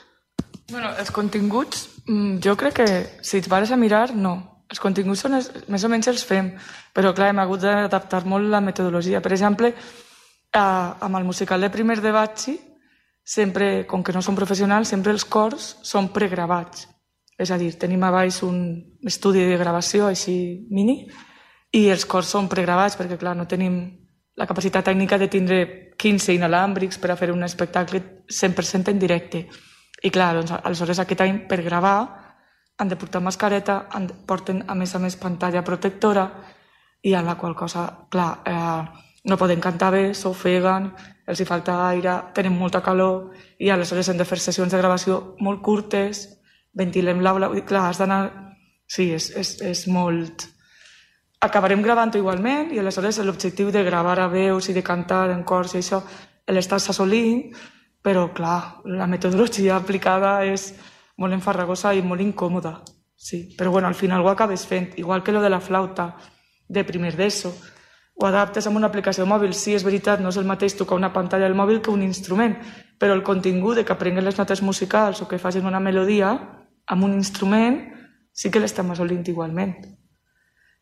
Bueno, 0.71 0.91
els 0.97 1.11
continguts, 1.11 1.89
mm, 2.07 2.39
jo 2.41 2.55
crec 2.57 2.73
que 2.73 2.87
si 3.21 3.37
et 3.37 3.47
pares 3.49 3.71
a 3.71 3.77
mirar, 3.77 4.15
no. 4.15 4.51
els 4.65 4.79
continguts 4.81 5.21
són 5.21 5.35
els, 5.37 5.51
més 5.69 5.83
o 5.85 5.89
menys 5.89 6.07
els 6.09 6.23
fem, 6.25 6.47
però 6.91 7.11
clar, 7.13 7.29
hem 7.29 7.39
hagut 7.39 7.61
d'adaptar 7.61 8.23
molt 8.25 8.49
la 8.49 8.63
metodologia. 8.65 9.21
Per 9.21 9.31
exemple, 9.31 9.69
eh, 9.69 10.57
amb 10.57 11.15
el 11.17 11.23
musical 11.23 11.61
de 11.61 11.69
primer 11.69 12.01
de 12.01 12.11
Batxi, 12.11 12.59
sempre, 13.23 13.85
com 13.85 14.03
que 14.03 14.11
no 14.11 14.21
som 14.21 14.35
professionals, 14.35 14.89
sempre 14.89 15.11
els 15.11 15.23
cors 15.25 15.77
són 15.83 16.09
pregravats. 16.09 16.87
És 17.37 17.51
a 17.51 17.57
dir, 17.57 17.73
tenim 17.77 18.03
a 18.03 18.11
baix 18.11 18.41
un 18.43 18.59
estudi 19.05 19.43
de 19.43 19.57
gravació 19.57 20.07
així 20.07 20.65
mini 20.71 21.05
i 21.75 21.89
els 21.91 22.05
cors 22.05 22.29
són 22.31 22.47
pregravats 22.47 22.95
perquè, 22.95 23.17
clar, 23.19 23.35
no 23.35 23.45
tenim 23.45 23.79
la 24.35 24.47
capacitat 24.47 24.85
tècnica 24.85 25.17
de 25.17 25.27
tindre 25.27 25.59
15 25.97 26.33
inalàmbrics 26.35 26.99
per 26.99 27.11
a 27.11 27.17
fer 27.19 27.31
un 27.31 27.43
espectacle 27.43 28.01
100% 28.27 28.91
en 28.91 28.99
directe. 28.99 29.45
I 30.05 30.11
clar, 30.13 30.35
doncs, 30.37 30.53
aleshores 30.61 31.01
aquest 31.01 31.23
any 31.25 31.41
per 31.49 31.63
gravar 31.65 31.97
han 32.77 32.91
de 32.91 32.97
portar 32.99 33.23
mascareta, 33.23 33.87
han 33.89 34.07
de, 34.07 34.13
porten 34.27 34.61
a 34.67 34.75
més 34.75 34.93
a 34.93 34.99
més 34.99 35.15
pantalla 35.17 35.63
protectora 35.65 36.27
i 37.05 37.13
a 37.15 37.23
la 37.23 37.37
qual 37.39 37.55
cosa, 37.55 37.87
clar, 38.11 38.29
eh, 38.45 39.03
no 39.25 39.37
poden 39.37 39.61
cantar 39.61 39.91
bé, 39.95 40.13
s'ofeguen, 40.13 40.91
els 41.25 41.41
hi 41.41 41.47
falta 41.49 41.79
aire, 41.87 42.15
tenen 42.37 42.53
molta 42.53 42.83
calor 42.85 43.31
i 43.57 43.71
aleshores 43.73 44.09
hem 44.11 44.19
de 44.19 44.27
fer 44.29 44.37
sessions 44.41 44.73
de 44.73 44.81
gravació 44.81 45.35
molt 45.41 45.63
curtes, 45.65 46.27
ventilem 46.73 47.23
l'aula, 47.23 47.49
clar, 47.65 47.89
has 47.89 48.01
d'anar... 48.01 48.25
Sí, 48.85 49.09
és, 49.15 49.31
és, 49.33 49.55
és 49.65 49.87
molt... 49.89 50.51
Acabarem 51.41 51.81
gravant 51.81 52.13
igualment 52.17 52.69
i 52.73 52.79
aleshores 52.81 53.17
l'objectiu 53.25 53.71
de 53.73 53.81
gravar 53.85 54.19
a 54.21 54.27
veus 54.29 54.69
i 54.69 54.75
de 54.77 54.83
cantar 54.85 55.29
en 55.33 55.41
cors 55.43 55.73
i 55.73 55.81
això 55.81 56.03
l'estàs 56.49 56.89
assolint, 56.93 57.49
però 58.05 58.27
clar, 58.37 58.83
la 58.85 59.07
metodologia 59.09 59.75
aplicada 59.81 60.37
és 60.45 60.69
molt 61.17 61.33
enfarragosa 61.33 61.95
i 61.97 62.03
molt 62.05 62.21
incòmoda. 62.21 62.77
Sí, 63.15 63.55
però 63.57 63.71
bueno, 63.71 63.87
al 63.87 63.95
final 63.97 64.21
ho 64.21 64.29
acabes 64.29 64.67
fent, 64.69 64.91
igual 65.01 65.23
que 65.23 65.31
lo 65.31 65.41
de 65.41 65.49
la 65.49 65.61
flauta 65.63 66.11
de 66.67 66.83
primer 66.83 67.15
d'ESO. 67.15 67.53
Ho 68.15 68.27
adaptes 68.27 68.67
amb 68.67 68.77
una 68.77 68.87
aplicació 68.91 69.25
mòbil. 69.25 69.55
Sí, 69.57 69.73
és 69.73 69.83
veritat, 69.83 70.21
no 70.21 70.29
és 70.29 70.37
el 70.37 70.45
mateix 70.45 70.75
tocar 70.77 70.99
una 70.99 71.11
pantalla 71.13 71.47
del 71.47 71.57
mòbil 71.57 71.81
que 71.81 71.91
un 71.91 72.03
instrument, 72.03 72.53
però 72.99 73.15
el 73.17 73.23
contingut 73.23 73.79
de 73.79 73.85
que 73.85 73.95
aprenguin 73.95 74.23
les 74.23 74.37
notes 74.37 74.61
musicals 74.61 75.23
o 75.23 75.27
que 75.27 75.41
facin 75.41 75.65
una 75.65 75.81
melodia 75.81 76.31
amb 76.85 77.03
un 77.03 77.15
instrument 77.17 77.81
sí 78.31 78.51
que 78.51 78.61
l'estem 78.61 78.91
assolint 78.91 79.25
igualment. 79.31 79.73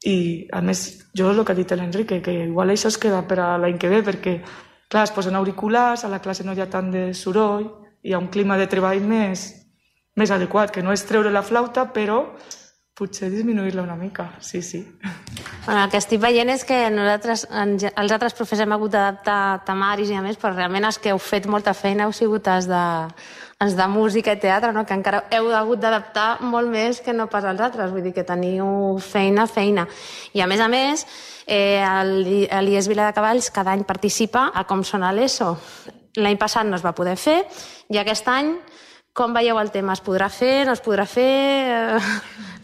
I, 0.04 0.50
a 0.52 0.60
més, 0.62 0.84
jo 1.16 1.32
el 1.32 1.46
que 1.46 1.54
ha 1.54 1.56
dit 1.56 1.72
l'Enrique, 1.72 2.20
que 2.22 2.34
igual 2.44 2.74
això 2.74 2.92
es 2.92 3.00
queda 3.00 3.24
per 3.30 3.40
a 3.40 3.58
l'any 3.58 3.80
que 3.80 3.90
ve, 3.90 4.02
perquè, 4.04 4.34
clar, 4.94 5.08
es 5.10 5.14
posen 5.16 5.36
auriculars, 5.36 6.06
a 6.06 6.12
la 6.12 6.22
classe 6.22 6.46
no 6.46 6.54
hi 6.54 6.62
ha 6.62 6.70
tant 6.70 6.92
de 6.94 7.08
soroll, 7.18 7.66
hi 8.06 8.14
ha 8.14 8.22
un 8.22 8.30
clima 8.30 8.60
de 8.60 8.70
treball 8.70 9.02
més, 9.02 9.48
més 10.20 10.32
adequat, 10.32 10.72
que 10.72 10.84
no 10.86 10.94
és 10.94 11.06
treure 11.10 11.32
la 11.34 11.42
flauta, 11.42 11.88
però 11.96 12.22
potser 12.94 13.32
disminuir-la 13.34 13.82
una 13.82 13.96
mica, 13.98 14.36
sí, 14.40 14.62
sí. 14.62 14.84
Bueno, 15.66 15.80
el 15.80 15.90
que 15.90 15.98
estic 15.98 16.22
veient 16.22 16.52
és 16.54 16.62
que 16.68 16.78
nosaltres, 16.94 17.48
els 17.50 18.14
altres 18.14 18.36
professors 18.38 18.68
hem 18.68 18.76
hagut 18.76 18.94
d'adaptar 18.94 19.64
temaris 19.66 20.12
i 20.14 20.20
a 20.20 20.22
més, 20.22 20.38
però 20.38 20.54
realment 20.54 20.86
els 20.86 21.00
que 21.02 21.10
heu 21.10 21.18
fet 21.18 21.48
molta 21.50 21.74
feina 21.74 22.06
heu 22.06 22.14
sigut 22.14 22.52
els 22.54 22.70
de, 22.70 22.84
els 23.64 23.78
de 23.80 23.88
música 23.88 24.34
i 24.36 24.40
teatre, 24.40 24.74
no? 24.76 24.86
que 24.86 24.96
encara 24.98 25.24
heu 25.32 25.50
hagut 25.56 25.82
d'adaptar 25.82 26.42
molt 26.42 26.72
més 26.72 27.00
que 27.02 27.16
no 27.16 27.30
pas 27.32 27.46
els 27.48 27.62
altres, 27.64 27.92
vull 27.92 28.04
dir 28.04 28.14
que 28.16 28.28
teniu 28.28 29.00
feina, 29.00 29.48
feina. 29.48 29.88
I 30.34 30.44
a 30.44 30.48
més 30.52 30.62
a 30.62 30.70
més, 30.72 31.06
eh, 31.48 31.82
l'IES 32.04 32.92
Vila 32.92 33.08
de 33.08 33.16
Cavalls 33.16 33.52
cada 33.52 33.72
any 33.72 33.88
participa 33.88 34.50
a 34.54 34.66
Com 34.68 34.84
sona 34.84 35.14
l'ESO. 35.14 35.56
L'any 36.20 36.38
passat 36.38 36.68
no 36.68 36.78
es 36.78 36.86
va 36.86 36.94
poder 36.94 37.18
fer 37.18 37.42
i 37.90 37.98
aquest 37.98 38.28
any 38.30 38.54
com 39.14 39.34
veieu 39.34 39.60
el 39.62 39.70
tema? 39.70 39.94
Es 39.94 40.02
podrà 40.02 40.26
fer? 40.34 40.66
No 40.66 40.74
es 40.74 40.82
podrà 40.82 41.06
fer? 41.06 42.00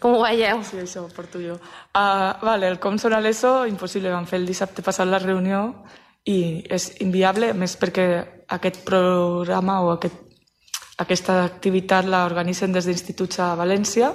Com 0.02 0.16
ho 0.16 0.22
veieu? 0.24 0.64
Sí, 0.66 0.80
això 0.82 1.04
ho 1.04 1.10
porto 1.14 1.38
jo. 1.38 1.54
Uh, 1.94 2.32
vale, 2.42 2.66
el 2.72 2.80
com 2.82 2.98
sona 2.98 3.20
l'ESO, 3.22 3.68
impossible. 3.70 4.10
Vam 4.10 4.26
fer 4.26 4.40
el 4.40 4.48
dissabte 4.50 4.82
passat 4.82 5.06
la 5.06 5.20
reunió 5.22 5.60
i 6.26 6.64
és 6.66 6.88
inviable, 7.04 7.52
més 7.54 7.76
perquè 7.78 8.06
aquest 8.56 8.82
programa 8.88 9.78
o 9.84 9.92
aquest, 9.94 10.18
aquesta 11.00 11.42
activitat 11.44 12.06
la 12.06 12.24
organitzen 12.28 12.72
des 12.72 12.86
d'instituts 12.86 13.40
a 13.40 13.54
València 13.56 14.12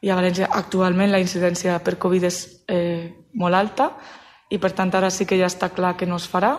i 0.00 0.10
a 0.10 0.16
València 0.16 0.48
actualment 0.56 1.10
la 1.10 1.20
incidència 1.20 1.78
per 1.84 1.98
Covid 1.98 2.24
és 2.28 2.38
eh, 2.68 3.10
molt 3.34 3.58
alta 3.58 3.90
i 4.50 4.58
per 4.58 4.72
tant 4.74 4.94
ara 4.94 5.10
sí 5.10 5.26
que 5.26 5.38
ja 5.38 5.50
està 5.50 5.70
clar 5.74 5.96
que 5.96 6.06
no 6.06 6.16
es 6.18 6.28
farà. 6.30 6.56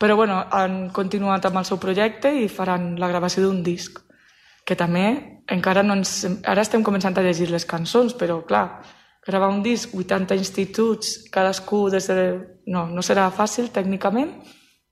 Però 0.00 0.16
bueno, 0.16 0.38
han 0.50 0.88
continuat 0.96 1.44
amb 1.44 1.60
el 1.60 1.66
seu 1.68 1.76
projecte 1.76 2.30
i 2.32 2.48
faran 2.48 2.94
la 3.00 3.08
gravació 3.08 3.44
d'un 3.44 3.60
disc 3.62 3.98
que 4.64 4.76
també 4.76 5.04
encara 5.50 5.82
no 5.82 5.96
ens... 5.98 6.24
Ara 6.46 6.62
estem 6.62 6.84
començant 6.86 7.16
a 7.18 7.24
llegir 7.24 7.50
les 7.50 7.66
cançons, 7.68 8.14
però 8.14 8.38
clar, 8.46 8.80
gravar 9.26 9.50
un 9.50 9.64
disc, 9.64 9.92
80 9.96 10.38
instituts, 10.38 11.16
cadascú 11.32 11.88
des 11.90 12.06
de... 12.08 12.26
No, 12.70 12.86
no 12.86 13.02
serà 13.02 13.26
fàcil 13.34 13.72
tècnicament, 13.74 14.30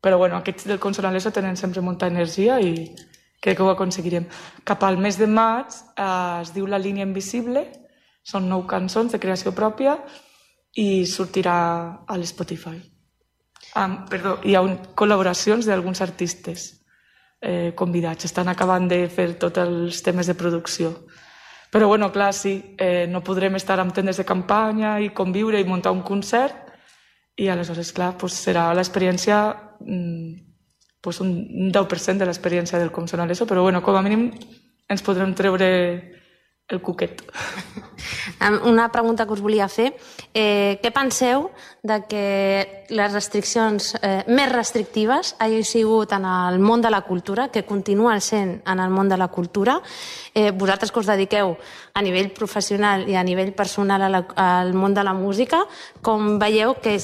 però 0.03 0.19
bueno, 0.19 0.37
aquests 0.41 0.67
del 0.69 0.81
Consonaleso 0.83 1.31
tenen 1.33 1.57
sempre 1.57 1.85
molta 1.85 2.09
energia 2.11 2.59
i 2.61 2.89
crec 3.41 3.59
que 3.59 3.63
ho 3.63 3.71
aconseguirem. 3.71 4.27
Cap 4.65 4.85
al 4.85 4.99
mes 4.99 5.19
de 5.19 5.27
maig 5.27 5.73
eh, 5.73 6.41
es 6.43 6.55
diu 6.55 6.67
La 6.67 6.81
línia 6.83 7.07
invisible, 7.07 7.67
són 8.23 8.49
nou 8.49 8.67
cançons 8.69 9.13
de 9.13 9.21
creació 9.23 9.55
pròpia 9.57 9.97
i 10.77 11.07
sortirà 11.09 11.59
a 12.07 12.17
l'Spotify. 12.19 12.77
Um, 13.77 14.03
perdó, 14.09 14.39
hi 14.45 14.55
ha 14.57 14.63
un, 14.65 14.77
col·laboracions 14.97 15.67
d'alguns 15.69 16.01
artistes 16.05 16.69
eh, 17.41 17.73
convidats. 17.77 18.29
Estan 18.29 18.49
acabant 18.49 18.89
de 18.91 19.05
fer 19.13 19.33
tots 19.41 19.61
els 19.63 20.03
temes 20.03 20.29
de 20.29 20.37
producció. 20.39 20.93
Però, 21.71 21.89
bueno, 21.89 22.11
clar, 22.13 22.33
sí, 22.33 22.75
eh, 22.81 23.07
no 23.09 23.25
podrem 23.25 23.59
estar 23.59 23.77
amb 23.81 23.93
tendes 23.93 24.17
de 24.17 24.25
campanya 24.25 24.97
i 25.05 25.11
conviure 25.13 25.61
i 25.61 25.69
muntar 25.69 25.93
un 25.93 26.03
concert 26.03 26.65
i 27.37 27.49
aleshores, 27.49 27.93
clar, 27.93 28.15
pues, 28.19 28.39
serà 28.41 28.71
l'experiència 28.75 29.39
mm, 29.85 30.48
pues, 31.01 31.21
un 31.21 31.73
10% 31.73 32.19
de 32.19 32.29
l'experiència 32.29 32.79
del 32.79 32.93
Com 32.93 33.09
sona 33.09 33.27
l'ESO, 33.27 33.47
però, 33.47 33.63
bueno, 33.63 33.83
com 33.83 33.97
a 33.97 34.03
mínim 34.03 34.31
ens 34.89 35.05
podrem 35.05 35.35
treure 35.37 35.69
el 36.69 36.83
cuquet. 36.83 37.23
Una 38.65 38.93
pregunta 38.93 39.25
que 39.27 39.33
us 39.33 39.41
volia 39.41 39.69
fer. 39.73 39.89
Eh, 40.37 40.79
què 40.83 40.91
penseu 40.93 41.49
de 41.83 41.97
que 42.09 42.25
les 42.93 43.13
restriccions 43.13 43.95
eh, 44.03 44.23
més 44.29 44.51
restrictives 44.53 45.35
hagin 45.41 45.65
sigut 45.65 46.13
en 46.13 46.27
el 46.29 46.61
món 46.61 46.85
de 46.85 46.93
la 46.93 47.01
cultura, 47.09 47.49
que 47.49 47.65
continuen 47.65 48.21
sent 48.21 48.59
en 48.69 48.85
el 48.85 48.93
món 48.93 49.09
de 49.09 49.17
la 49.17 49.31
cultura? 49.33 49.79
Eh, 50.35 50.51
vosaltres 50.53 50.93
que 50.93 51.01
us 51.01 51.09
dediqueu 51.09 51.57
a 51.95 52.05
nivell 52.05 52.31
professional 52.37 53.09
i 53.09 53.17
a 53.17 53.25
nivell 53.25 53.55
personal 53.57 54.05
a 54.05 54.13
la, 54.13 54.23
al 54.37 54.75
món 54.77 54.95
de 54.95 55.05
la 55.05 55.17
música, 55.17 55.65
com 56.03 56.37
veieu 56.39 56.77
que 56.85 56.99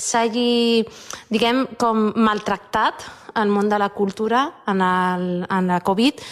s'hagi, 0.00 0.82
diguem, 1.30 1.66
com 1.80 2.10
maltractat 2.16 3.06
el 3.40 3.52
món 3.52 3.68
de 3.70 3.78
la 3.78 3.90
cultura 3.94 4.46
en, 4.66 4.80
el, 4.82 5.26
en 5.46 5.70
la 5.70 5.80
Covid 5.86 6.22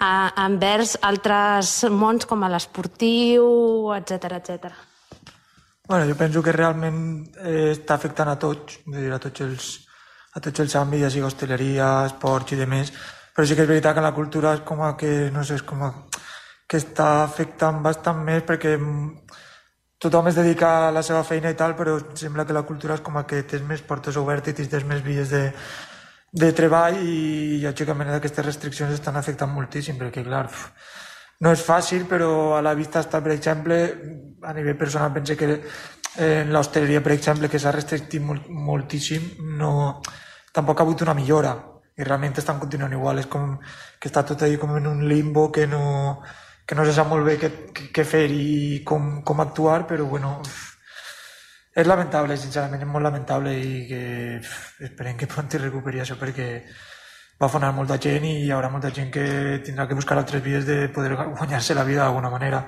a, 0.00 0.10
envers 0.46 0.96
altres 1.02 1.78
mons 1.90 2.28
com 2.28 2.44
l'esportiu, 2.48 3.48
etc 3.96 4.38
etc. 4.38 4.70
Bueno, 5.86 6.06
jo 6.08 6.16
penso 6.18 6.42
que 6.42 6.52
realment 6.52 7.00
eh, 7.38 7.72
està 7.76 7.94
afectant 7.94 8.32
a 8.32 8.38
tots, 8.42 8.80
dir, 8.90 9.10
a 9.14 9.20
tots 9.22 9.44
els, 9.44 9.68
a 10.34 10.42
tots 10.42 10.64
els 10.64 10.74
àmbits, 10.74 11.04
ja 11.04 11.12
sigui 11.14 11.28
hosteleria, 11.28 11.90
esports 12.08 12.56
i 12.56 12.58
demés, 12.58 12.90
però 13.36 13.46
sí 13.46 13.54
que 13.54 13.62
és 13.62 13.70
veritat 13.70 13.94
que 13.94 14.02
la 14.02 14.14
cultura 14.16 14.56
és 14.56 14.64
com 14.66 14.82
a 14.82 14.96
que, 14.98 15.30
no 15.30 15.44
sé, 15.46 15.60
és 15.60 15.66
com 15.66 15.84
a 15.86 15.92
que 16.66 16.80
està 16.82 17.22
afectant 17.22 17.78
bastant 17.84 18.18
més 18.26 18.42
perquè 18.42 18.74
tothom 20.06 20.30
es 20.30 20.38
dedica 20.38 20.70
a 20.86 20.94
la 20.94 21.02
seva 21.02 21.24
feina 21.26 21.50
i 21.50 21.58
tal, 21.58 21.74
però 21.76 21.98
sembla 22.14 22.46
que 22.46 22.54
la 22.54 22.64
cultura 22.68 22.94
és 22.94 23.02
com 23.04 23.18
que 23.26 23.42
tens 23.42 23.66
més 23.66 23.82
portes 23.82 24.16
obertes 24.16 24.54
i 24.62 24.70
tens 24.70 24.86
més 24.86 25.02
vies 25.04 25.34
de, 25.34 25.50
de 26.32 26.52
treball 26.52 26.98
i 27.02 27.60
lògicament 27.64 28.14
aquestes 28.14 28.46
restriccions 28.46 28.94
estan 28.94 29.18
afectant 29.18 29.52
moltíssim 29.52 29.98
perquè 29.98 30.24
clar, 30.26 30.46
no 31.40 31.52
és 31.52 31.62
fàcil 31.64 32.06
però 32.08 32.56
a 32.56 32.62
la 32.64 32.74
vista 32.78 33.02
està 33.02 33.22
per 33.24 33.34
exemple 33.34 33.78
a 34.42 34.54
nivell 34.56 34.78
personal 34.78 35.12
pense 35.12 35.36
que 35.36 35.60
en 36.16 36.52
l'hostaleria 36.52 37.02
per 37.04 37.12
exemple 37.12 37.48
que 37.52 37.60
s'ha 37.60 37.74
restringit 37.74 38.22
molt, 38.24 38.48
moltíssim 38.48 39.30
no, 39.58 40.02
tampoc 40.52 40.80
ha 40.80 40.86
hagut 40.86 41.04
una 41.04 41.16
millora 41.16 41.56
i 41.96 42.04
realment 42.04 42.36
estan 42.36 42.60
continuant 42.60 42.92
igual 42.92 43.20
és 43.20 43.28
com 43.32 43.56
que 43.98 44.08
està 44.08 44.24
tot 44.28 44.42
ahí 44.44 44.56
com 44.60 44.76
en 44.76 44.86
un 44.88 45.06
limbo 45.08 45.50
que 45.52 45.66
no, 45.66 46.20
que 46.66 46.74
no 46.74 46.84
se 46.84 46.92
sap 46.92 47.08
molt 47.08 47.24
bé 47.26 47.36
què, 47.38 47.50
què 47.94 48.04
fer 48.04 48.26
i 48.30 48.82
com, 48.84 49.22
com 49.22 49.40
actuar 49.40 49.84
però 49.86 50.08
bueno, 50.10 50.40
és 51.76 51.86
lamentable, 51.86 52.36
sincerament, 52.40 52.82
és 52.82 52.90
molt 52.90 53.04
lamentable 53.04 53.52
i 53.54 53.86
que 53.88 54.02
esperem 54.90 55.16
que 55.20 55.30
pront 55.30 55.58
recuperi 55.62 56.02
això 56.02 56.18
perquè 56.18 56.48
va 57.40 57.50
fonar 57.52 57.72
molta 57.76 57.98
gent 58.00 58.24
i 58.24 58.34
hi 58.46 58.52
haurà 58.54 58.70
molta 58.72 58.90
gent 58.90 59.10
que 59.12 59.26
tindrà 59.64 59.86
que 59.86 59.98
buscar 59.98 60.16
altres 60.16 60.42
vies 60.42 60.64
de 60.66 60.88
poder 60.88 61.14
guanyar-se 61.16 61.74
la 61.76 61.84
vida 61.84 62.04
d'alguna 62.04 62.30
manera. 62.32 62.62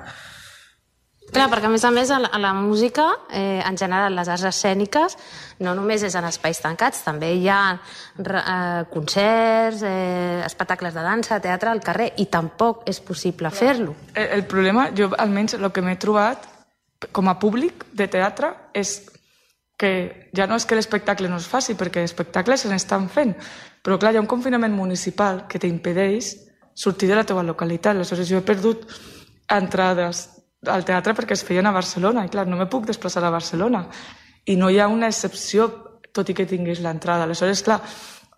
Clar, 1.29 1.49
perquè 1.53 1.69
a 1.69 1.73
més 1.73 1.85
a 1.85 1.91
més 1.93 2.11
a 2.11 2.19
la, 2.23 2.31
a 2.33 2.39
la 2.41 2.55
música, 2.57 3.05
eh, 3.31 3.61
en 3.61 3.77
general 3.77 4.15
les 4.17 4.29
arts 4.33 4.47
escèniques, 4.49 5.17
no 5.61 5.75
només 5.77 6.03
és 6.07 6.15
en 6.17 6.25
espais 6.25 6.61
tancats, 6.65 7.03
també 7.05 7.35
hi 7.37 7.49
ha 7.53 7.61
eh, 7.77 8.87
concerts, 8.93 9.83
eh, 9.85 10.41
espectacles 10.47 10.97
de 10.97 11.05
dansa, 11.05 11.41
teatre 11.45 11.71
al 11.71 11.83
carrer, 11.85 12.15
i 12.17 12.27
tampoc 12.33 12.87
és 12.89 13.03
possible 13.05 13.53
fer-lo. 13.53 13.95
El, 14.15 14.31
el 14.39 14.47
problema, 14.49 14.89
jo 14.97 15.11
almenys 15.19 15.59
el 15.59 15.69
que 15.73 15.85
m'he 15.85 15.99
trobat 16.01 16.49
com 17.13 17.29
a 17.29 17.37
públic 17.39 17.85
de 17.93 18.09
teatre 18.11 18.55
és 18.75 18.99
que 19.79 20.31
ja 20.35 20.49
no 20.51 20.57
és 20.59 20.67
que 20.67 20.75
l'espectacle 20.75 21.29
no 21.31 21.39
es 21.39 21.47
faci, 21.47 21.77
perquè 21.79 22.03
espectacles 22.03 22.65
se 22.65 22.73
n'estan 22.73 23.07
fent, 23.13 23.37
però 23.85 24.01
clar, 24.01 24.15
hi 24.15 24.19
ha 24.19 24.25
un 24.25 24.31
confinament 24.31 24.75
municipal 24.75 25.45
que 25.47 25.61
t'impedeix 25.63 26.33
sortir 26.75 27.09
de 27.11 27.21
la 27.21 27.27
teva 27.29 27.45
localitat. 27.47 27.95
Aleshores, 27.95 28.27
jo 28.31 28.41
he 28.41 28.47
perdut 28.47 28.89
entrades 29.55 30.27
al 30.67 30.85
teatre 30.85 31.15
perquè 31.15 31.37
es 31.37 31.45
feien 31.47 31.67
a 31.67 31.75
Barcelona, 31.75 32.25
i 32.27 32.33
clar, 32.33 32.47
no 32.49 32.59
me 32.59 32.67
puc 32.71 32.87
desplaçar 32.89 33.23
a 33.25 33.31
Barcelona. 33.31 33.85
I 34.49 34.57
no 34.57 34.71
hi 34.71 34.81
ha 34.81 34.89
una 34.89 35.11
excepció, 35.13 35.69
tot 36.13 36.31
i 36.31 36.35
que 36.35 36.49
tinguis 36.49 36.81
l'entrada. 36.83 37.29
Aleshores, 37.29 37.63
clar, 37.63 37.79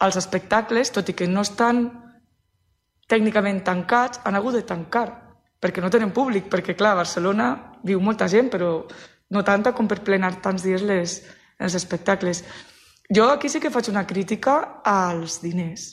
els 0.05 0.17
espectacles, 0.21 0.93
tot 0.93 1.09
i 1.09 1.17
que 1.17 1.29
no 1.29 1.45
estan 1.47 1.87
tècnicament 3.11 3.63
tancats, 3.67 4.21
han 4.25 4.37
hagut 4.39 4.59
de 4.59 4.65
tancar, 4.67 5.07
perquè 5.61 5.83
no 5.83 5.91
tenen 5.91 6.13
públic, 6.15 6.49
perquè, 6.53 6.77
clar, 6.77 6.95
a 6.95 7.03
Barcelona 7.03 7.51
viu 7.85 8.01
molta 8.01 8.29
gent, 8.29 8.51
però 8.53 8.75
no 9.31 9.45
tanta 9.47 9.73
com 9.77 9.89
per 9.89 10.03
plenar 10.05 10.37
tants 10.43 10.65
dies 10.67 10.85
les, 10.87 11.17
els 11.59 11.77
espectacles. 11.79 12.45
Jo 13.11 13.31
aquí 13.33 13.49
sí 13.51 13.61
que 13.61 13.73
faig 13.75 13.91
una 13.91 14.07
crítica 14.07 14.83
als 14.87 15.41
diners, 15.43 15.91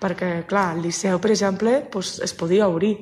perquè, 0.00 0.46
clar, 0.48 0.70
al 0.72 0.82
Liceu, 0.84 1.20
per 1.20 1.32
exemple, 1.34 1.80
pues, 1.92 2.18
es 2.24 2.34
podia 2.34 2.68
obrir, 2.68 2.96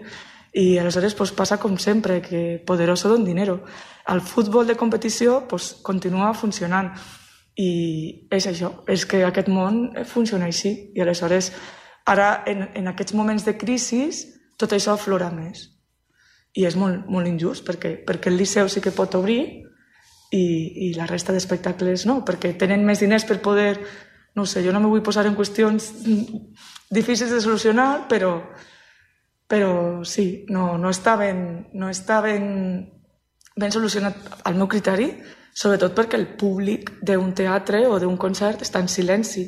i 0.53 0.77
aleshores 0.79 1.15
pues, 1.15 1.33
passa 1.33 1.59
com 1.59 1.79
sempre, 1.79 2.21
que 2.21 2.63
poderoso 2.67 3.09
don 3.09 3.25
dinero. 3.25 3.63
El 4.07 4.21
futbol 4.21 4.67
de 4.67 4.77
competició 4.77 5.47
pues, 5.49 5.73
continua 5.83 6.35
funcionant, 6.35 6.93
i 7.57 8.29
és 8.33 8.47
això, 8.49 8.73
és 8.89 9.05
que 9.05 9.23
aquest 9.25 9.49
món 9.53 9.91
funciona 10.09 10.49
així, 10.49 10.93
i 10.97 11.01
aleshores 11.05 11.53
ara 12.09 12.43
en, 12.49 12.69
en 12.75 12.89
aquests 12.89 13.15
moments 13.15 13.45
de 13.45 13.57
crisi 13.61 14.07
tot 14.61 14.73
això 14.73 14.95
aflora 14.97 15.31
més. 15.33 15.69
I 16.57 16.67
és 16.69 16.77
molt, 16.77 17.07
molt 17.09 17.29
injust 17.29 17.65
perquè, 17.65 17.97
perquè 18.07 18.31
el 18.31 18.37
Liceu 18.41 18.69
sí 18.69 18.81
que 18.85 18.93
pot 18.93 19.15
obrir 19.17 19.41
i, 20.33 20.45
i 20.89 20.93
la 20.97 21.07
resta 21.09 21.33
d'espectacles 21.33 22.05
no, 22.09 22.21
perquè 22.25 22.55
tenen 22.59 22.85
més 22.85 23.05
diners 23.05 23.29
per 23.29 23.41
poder... 23.45 23.77
No 24.33 24.47
sé, 24.49 24.63
jo 24.65 24.73
no 24.73 24.81
me 24.81 24.89
vull 24.89 25.03
posar 25.05 25.27
en 25.29 25.35
qüestions 25.37 25.91
difícils 26.89 27.29
de 27.29 27.41
solucionar, 27.45 28.07
però, 28.09 28.31
però 29.53 30.01
sí, 30.09 30.47
no, 30.49 30.79
no, 30.81 30.89
està 30.89 31.19
ben, 31.21 31.43
no 31.77 31.91
està 31.93 32.23
ben, 32.25 32.47
ben 33.53 33.75
solucionat 33.75 34.41
al 34.49 34.57
meu 34.57 34.71
criteri, 34.73 35.11
sobretot 35.53 35.93
perquè 35.93 36.17
el 36.17 36.31
públic 36.41 36.95
d'un 37.05 37.35
teatre 37.37 37.83
o 37.85 37.99
d'un 38.01 38.17
concert 38.17 38.65
està 38.65 38.81
en 38.81 38.89
silenci 38.89 39.45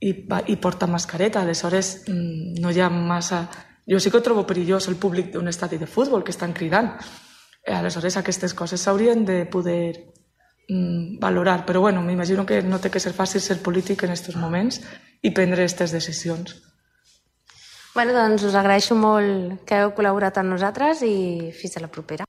i, 0.00 0.10
i 0.48 0.56
porta 0.56 0.88
mascareta, 0.88 1.44
aleshores 1.44 1.98
mm, 2.08 2.56
no 2.64 2.72
hi 2.72 2.80
ha 2.80 2.88
massa... 2.88 3.44
Jo 3.84 3.98
sí 4.00 4.08
que 4.08 4.22
trobo 4.24 4.46
perillós 4.48 4.88
el 4.88 4.96
públic 4.96 5.28
d'un 5.34 5.52
estadi 5.52 5.76
de 5.76 5.84
futbol 5.84 6.24
que 6.24 6.32
estan 6.32 6.54
cridant, 6.56 6.94
Eh, 7.64 7.72
aleshores, 7.72 8.18
aquestes 8.18 8.52
coses 8.52 8.80
s'haurien 8.80 9.24
de 9.24 9.46
poder 9.46 10.12
mm, 10.68 11.18
valorar. 11.18 11.64
Però 11.64 11.80
bueno, 11.80 12.02
m'imagino 12.02 12.44
que 12.44 12.62
no 12.62 12.78
té 12.78 12.90
que 12.90 13.00
ser 13.00 13.14
fàcil 13.16 13.40
ser 13.40 13.62
polític 13.64 14.04
en 14.04 14.12
aquests 14.12 14.36
moments 14.36 14.82
i 15.22 15.32
prendre 15.32 15.62
aquestes 15.62 15.94
decisions. 15.96 16.58
Bueno, 17.94 18.10
doncs 18.10 18.42
us 18.42 18.56
agraeixo 18.58 18.96
molt 18.98 19.60
que 19.70 19.76
heu 19.78 19.92
col·laborat 19.94 20.40
amb 20.40 20.50
nosaltres 20.50 21.04
i 21.06 21.52
fins 21.54 21.78
a 21.78 21.82
la 21.84 21.86
propera. 21.86 22.26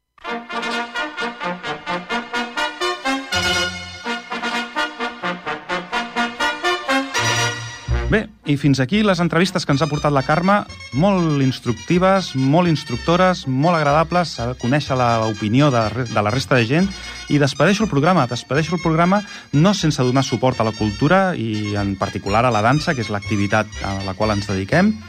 Bé, 8.14 8.22
i 8.46 8.54
fins 8.62 8.78
aquí 8.80 9.02
les 9.02 9.18
entrevistes 9.20 9.66
que 9.66 9.74
ens 9.74 9.82
ha 9.82 9.90
portat 9.90 10.14
la 10.14 10.22
Carme, 10.22 10.60
molt 10.94 11.42
instructives, 11.42 12.36
molt 12.38 12.70
instructores, 12.70 13.48
molt 13.50 13.80
agradables, 13.80 14.38
a 14.38 14.52
conèixer 14.62 14.94
l'opinió 15.02 15.72
de, 15.74 15.88
de 16.14 16.22
la 16.22 16.30
resta 16.30 16.62
de 16.62 16.70
gent, 16.70 16.94
i 17.34 17.42
despedeixo 17.42 17.90
el 17.90 17.90
programa, 17.90 18.30
despedeixo 18.30 18.78
el 18.78 18.86
programa 18.86 19.24
no 19.58 19.74
sense 19.74 20.06
donar 20.06 20.24
suport 20.24 20.62
a 20.62 20.70
la 20.70 20.78
cultura 20.78 21.32
i 21.34 21.74
en 21.74 21.96
particular 21.98 22.46
a 22.46 22.54
la 22.54 22.62
dansa, 22.62 22.94
que 22.94 23.02
és 23.02 23.10
l'activitat 23.10 23.82
a 23.82 23.98
la 24.06 24.14
qual 24.14 24.38
ens 24.38 24.46
dediquem, 24.54 25.00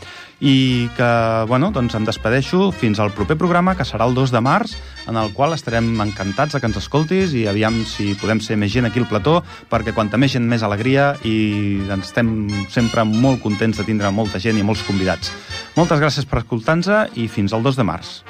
i 0.40 0.88
que, 0.96 1.08
bueno, 1.48 1.70
doncs 1.72 1.94
em 1.96 2.04
despedeixo 2.04 2.70
fins 2.76 3.00
al 3.00 3.12
proper 3.16 3.38
programa, 3.40 3.74
que 3.76 3.86
serà 3.88 4.04
el 4.08 4.14
2 4.14 4.34
de 4.34 4.42
març, 4.44 4.76
en 5.08 5.16
el 5.16 5.32
qual 5.32 5.54
estarem 5.56 5.88
encantats 6.02 6.56
de 6.56 6.60
que 6.60 6.68
ens 6.68 6.80
escoltis 6.82 7.32
i 7.32 7.46
aviam 7.48 7.78
si 7.88 8.12
podem 8.20 8.42
ser 8.44 8.58
més 8.60 8.72
gent 8.74 8.88
aquí 8.88 9.00
al 9.00 9.08
plató, 9.08 9.38
perquè 9.70 9.94
quanta 9.96 10.20
més 10.20 10.34
gent, 10.36 10.44
més 10.48 10.64
alegria 10.66 11.14
i 11.24 11.80
doncs, 11.88 12.12
estem 12.12 12.34
sempre 12.72 13.06
molt 13.08 13.40
contents 13.44 13.80
de 13.80 13.86
tindre 13.88 14.12
molta 14.12 14.42
gent 14.42 14.58
i 14.60 14.66
molts 14.66 14.84
convidats. 14.86 15.32
Moltes 15.76 16.02
gràcies 16.02 16.28
per 16.28 16.44
escoltar-nos 16.44 17.16
i 17.16 17.28
fins 17.28 17.56
al 17.56 17.64
2 17.64 17.80
de 17.80 17.88
març. 17.88 18.20